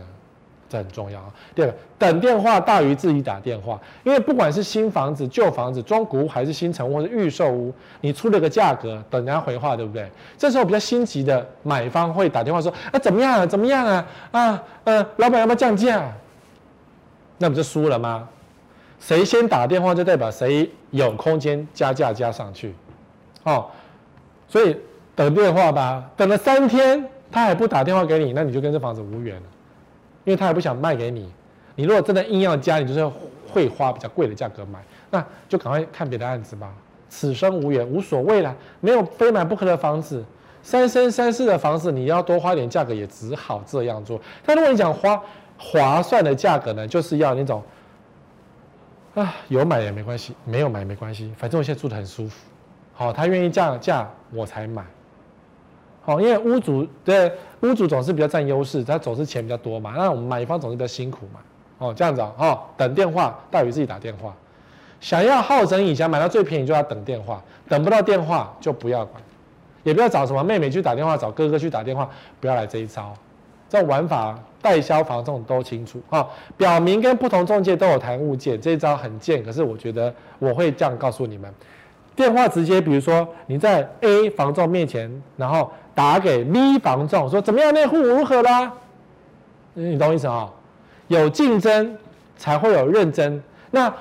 [0.79, 1.27] 很重要啊。
[1.55, 10.11] 第二个，等电话大于自己打电话，因为不管是新房子、旧房子、中古屋还是新成屋或者预售屋，你出了个价格，等人家回话，对不对？
[10.37, 13.47] 这时候比较心急的买方会打电话说：“啊，怎么样啊？
[13.47, 14.07] 怎么样啊？
[14.33, 16.12] 啊，呃，老板要不要降价？”
[17.39, 18.29] 那不就输了吗？
[19.01, 22.75] 谁先打电话就代表谁有空间加价加上去，
[23.43, 23.66] 哦，
[24.49, 24.75] 所以
[25.14, 26.09] 等电话吧。
[26.16, 29.43] 等了三天他还不打电话给你，那你就跟这房子无缘了。
[30.25, 31.31] 因为他也不想卖给你，
[31.77, 33.07] 你如果真的硬要加，你就是
[33.53, 36.72] 会花比较贵的价格买，那就赶快看别的案子吧。
[37.09, 40.25] 此生无缘，无所谓啦，没有非买不可的房子，
[40.62, 44.20] 三生三世的房子，你要多花点价格也只好这样做。
[44.45, 45.22] 但如果你讲花
[45.57, 47.62] 划算的价格呢，就是要那种
[49.14, 52.35] 啊，有买也没关系，没有买也没关系，反正我现在住得很舒服，
[52.95, 54.85] 好，他愿意降价我才买。
[56.05, 61.40] 哦，因为屋主对屋主总是比较占优势，他总是钱比较多嘛，那我们买方总是比较辛苦嘛。
[61.78, 64.34] 哦，这样子啊，哦，等电话大于自己打电话。
[65.00, 69.22] 想要好整以前买到最便宜就要等电话，等不到电话就不要管，
[69.82, 72.09] 也不要找什么妹妹去打电话，找哥哥去打电话，
[72.40, 73.12] 不要来这一招。
[73.68, 76.26] 这种玩法代销房这种都清楚哈，
[76.57, 79.42] 表明跟不同中介都有谈物件，这一招很贱。
[79.42, 81.52] 可是我觉得我会这样告诉你们：
[82.14, 88.72] 电话直接，比如说你在 A 房仲面前，然后打给 V 房仲说怎么样，内户如何啦？
[89.74, 90.51] 你懂意思啊？
[91.09, 91.97] 有竞争
[92.36, 93.42] 才会有认真。
[93.70, 93.92] 那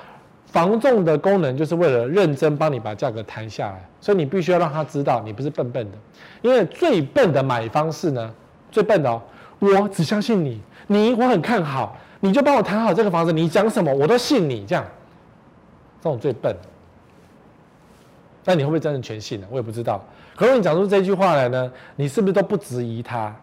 [0.46, 5.98] 房仲的功能就是为了认真帮你把价格谈下来，所以你必须要让他知道你不是笨笨的。
[6.42, 8.34] 因为最笨的买方式呢，
[8.72, 9.22] 最笨的哦。
[9.60, 14.86] 我只相信你，你我很看好，你就帮我谈好这个房子，你讲什么我都信你，这样，
[16.02, 16.56] 这种最笨。
[18.44, 19.48] 但你会不会真的全信呢？
[19.50, 20.04] 我也不知道。
[20.36, 23.36] 可是你讲出这句话来呢，你是不是都不质疑他？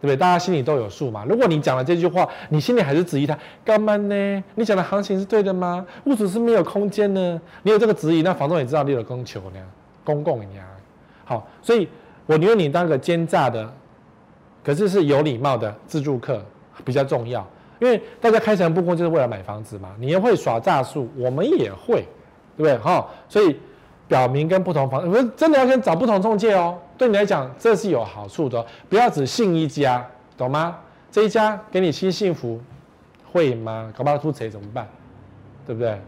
[0.00, 0.16] 对不对？
[0.16, 1.24] 大家心里都有数嘛。
[1.28, 4.44] 如果你讲了这句话，你心里还是质疑他，干嘛呢？
[4.54, 5.84] 你讲的行情是对的吗？
[6.04, 7.40] 屋主是没有空间呢？
[7.62, 9.60] 你有这个质疑，那房东也知道你有供求呢，
[10.04, 10.64] 公共呀。
[11.24, 11.88] 好，所以
[12.26, 13.68] 我宁愿你当个奸诈的。
[14.62, 16.44] 可是是有礼貌的自助客
[16.84, 17.46] 比较重要，
[17.78, 19.88] 因为大家开诚布公就是为了买房子嘛。
[19.98, 22.06] 你也会耍诈术，我们也会，
[22.54, 22.76] 对不对？
[22.78, 23.58] 哈，所以
[24.08, 26.76] 表明跟不同房，不是真的要跟找不同中介哦。
[26.96, 30.04] 对你来讲这是有好处的，不要只信一家，
[30.36, 30.76] 懂吗？
[31.12, 32.60] 这一家给你新幸福，
[33.30, 33.92] 会吗？
[33.96, 34.88] 搞不好出贼怎么办？
[35.66, 36.00] 对不对？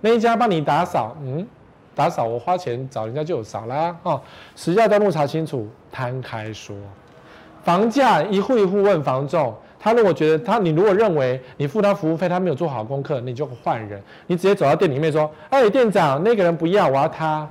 [0.00, 1.46] 那一家帮你打扫，嗯，
[1.94, 3.94] 打扫我花钱找人家就有扫啦。
[4.04, 4.20] 哦，
[4.54, 6.76] 实价登录查清楚，摊开说。
[7.64, 14.02] 房价一户一户问房仲，他如果觉得他，你如果认为你付他服务费，他没有做好功课，你就换人。
[14.26, 17.48] 你直接走到店里面说：“哎，店长，那个人不要，我要他。”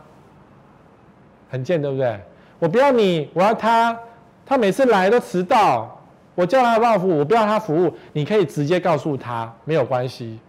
[1.49, 2.19] 很贱，对不对？
[2.59, 3.97] 我不要你，我要他。
[4.45, 6.01] 他每次来都迟到，
[6.35, 7.93] 我叫他帮我服务，我不要他服务。
[8.13, 10.39] 你可以直接告诉他，没有关系。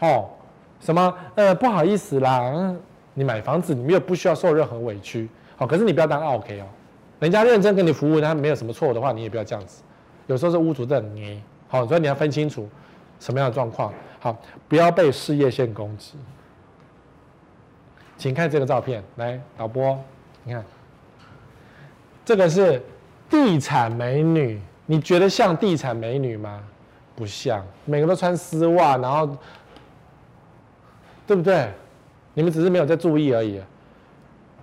[0.00, 0.28] 哦，
[0.80, 1.14] 什么？
[1.34, 2.78] 呃，不好意思啦，嗯，
[3.14, 5.28] 你买房子，你没有不需要受任何委屈。
[5.56, 6.64] 好，可是你不要当 OK 哦。
[7.18, 9.82] 人家认真跟你服务，他没有什么错的话，你也不要这样子。
[10.26, 12.68] 有时候是屋主在捏，好，所以你要分清楚
[13.20, 13.92] 什么样的状况。
[14.18, 14.36] 好，
[14.68, 16.14] 不要被事业线攻击。
[18.16, 19.98] 请看这个照片，来，导播，
[20.42, 20.64] 你看，
[22.24, 22.82] 这个是
[23.28, 26.62] 地产美女，你觉得像地产美女吗？
[27.14, 29.36] 不像，每个都穿丝袜，然后，
[31.26, 31.70] 对不对？
[32.34, 33.60] 你们只是没有在注意而已。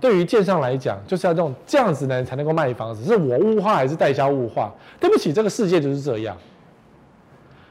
[0.03, 3.05] 对于建商来讲，就是要这种这样子的人才能够卖房子。
[3.05, 4.69] 是我物化还是代销物化？
[4.99, 6.35] 对不起，这个世界就是这样。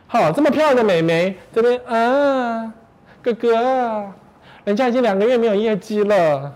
[0.06, 2.72] 好，这么漂亮的美眉这边啊，
[3.20, 4.10] 哥哥，
[4.64, 6.50] 人家已经两个月没有业绩了，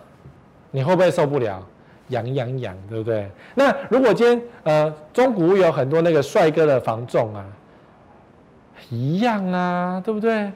[0.70, 1.62] 你会不会受不了？
[2.09, 3.31] 痒痒痒，对不对？
[3.55, 7.45] 那如果今天呃，中古有很多那个帅哥的房仲啊，
[8.89, 10.51] 一样啊，对不对？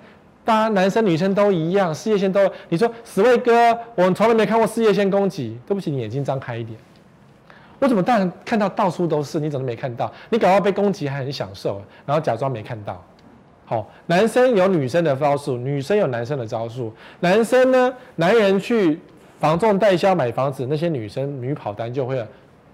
[0.45, 2.41] 大家男生女生都一样，事业线都。
[2.69, 5.59] 你说死魏哥，我从来没看过事业线攻击。
[5.67, 6.79] 对不起，你眼睛张开一点。
[7.79, 9.41] 我怎么当然看到到处都是？
[9.41, 10.13] 你怎么没看到？
[10.29, 13.03] 你搞到被攻击还很享受，然后假装没看到。
[13.65, 16.93] 好，男生有女生的招数，女生有男生的招数。
[17.21, 18.99] 男生呢，男人去
[19.39, 22.19] 房仲代销买房子，那些女生女跑单就会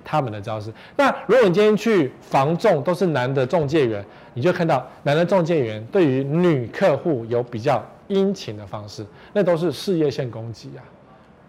[0.06, 0.72] 他们的招式。
[0.94, 4.04] 那如果你今天去房仲，都是男的中介员。
[4.34, 10.84] 你就看到男的中介员对于女客户有比较殷勤的方式，那都是事业线攻击啊！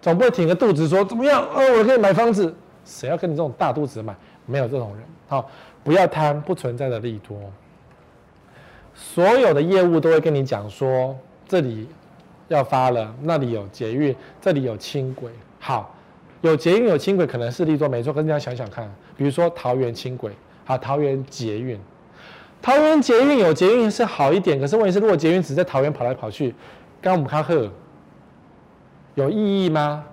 [0.02, 1.44] 总不会挺个肚子说怎么样？
[1.54, 2.56] 哦，我可以买房子，
[2.86, 4.16] 谁要跟你这种大肚子买？
[4.46, 5.04] 没有这种人。
[5.28, 5.50] 好，
[5.84, 7.38] 不要贪不存在的利多。
[8.96, 11.14] 所有的业务都会跟你讲说，
[11.46, 11.90] 这里
[12.48, 15.30] 要发了，那里有捷运，这里有轻轨。
[15.60, 15.94] 好，
[16.48, 20.32] 有捷运有轻轨可能是利多没错，可是你要想想看，比如说桃园轻轨，
[20.66, 21.80] 好，桃园捷运。
[22.62, 26.56] 桃园捷运有捷运是好一点，可是问题是，如果捷运只在桃园跑来跑去，
[27.00, 27.70] 刚我们看贺
[29.14, 30.04] 有意义吗？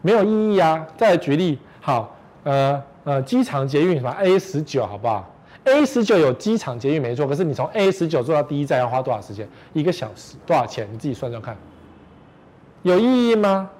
[0.00, 0.86] 没有意义啊！
[0.96, 9.48] 再来举例，好，呃呃，机场捷运什么 A 十九好不好？A 十九有机场捷运没错，可是你从 A 十九坐到第一站要花多少时间？
[9.72, 10.86] 一个小时，多少钱？
[10.92, 11.56] 你自己算算看，
[12.82, 13.70] 有意义吗？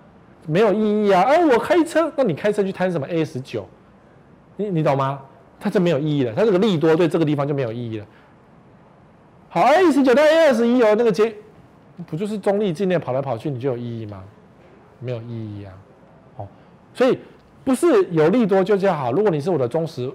[0.46, 1.22] 没有意义啊！
[1.22, 3.66] 哎，我开车，那你开车去贪什么 A 十九？
[4.56, 5.20] 你你懂吗？
[5.58, 8.06] 它就没有意义了，它这个利多对这个地方就没有意义了。
[9.48, 11.34] 好，A 十九到 A 二十一哦，那个捷
[12.06, 14.22] 不就是中立境内跑来跑去，你就有意义吗？
[15.00, 15.72] 没有意义啊。
[16.36, 16.46] 哦，
[16.92, 17.18] 所以
[17.64, 19.12] 不是有利多就叫好。
[19.12, 20.10] 如果你是我的忠实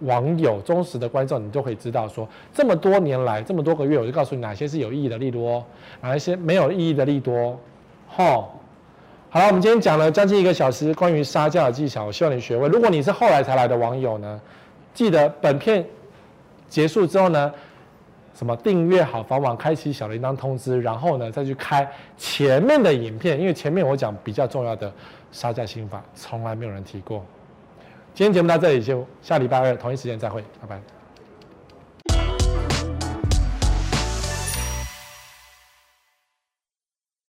[0.00, 5.64] 网友、忠实的观众，你就可以知道说，这么多年来这么多个月，我就告诉你哪些是有意义的利多，
[6.00, 7.58] 哪一些没有意义的利多。
[8.16, 8.48] 哦，
[9.32, 12.66] 好了，我们今天讲了将近一个小时关于杀价的技巧，我希望你学会。
[12.66, 14.40] 如果你是后来才来的网友呢？
[14.92, 15.86] 记得本片
[16.68, 17.52] 结束之后呢，
[18.34, 24.92] 什么订阅好房网，开启小铃铛通知，然后呢再去开前面的影片，因为前面我讲比较重要的
[25.30, 27.24] 杀价心法，从来没有人提过。
[28.12, 30.99] 今天节目到这里就，下礼拜二同一时间再会，拜拜。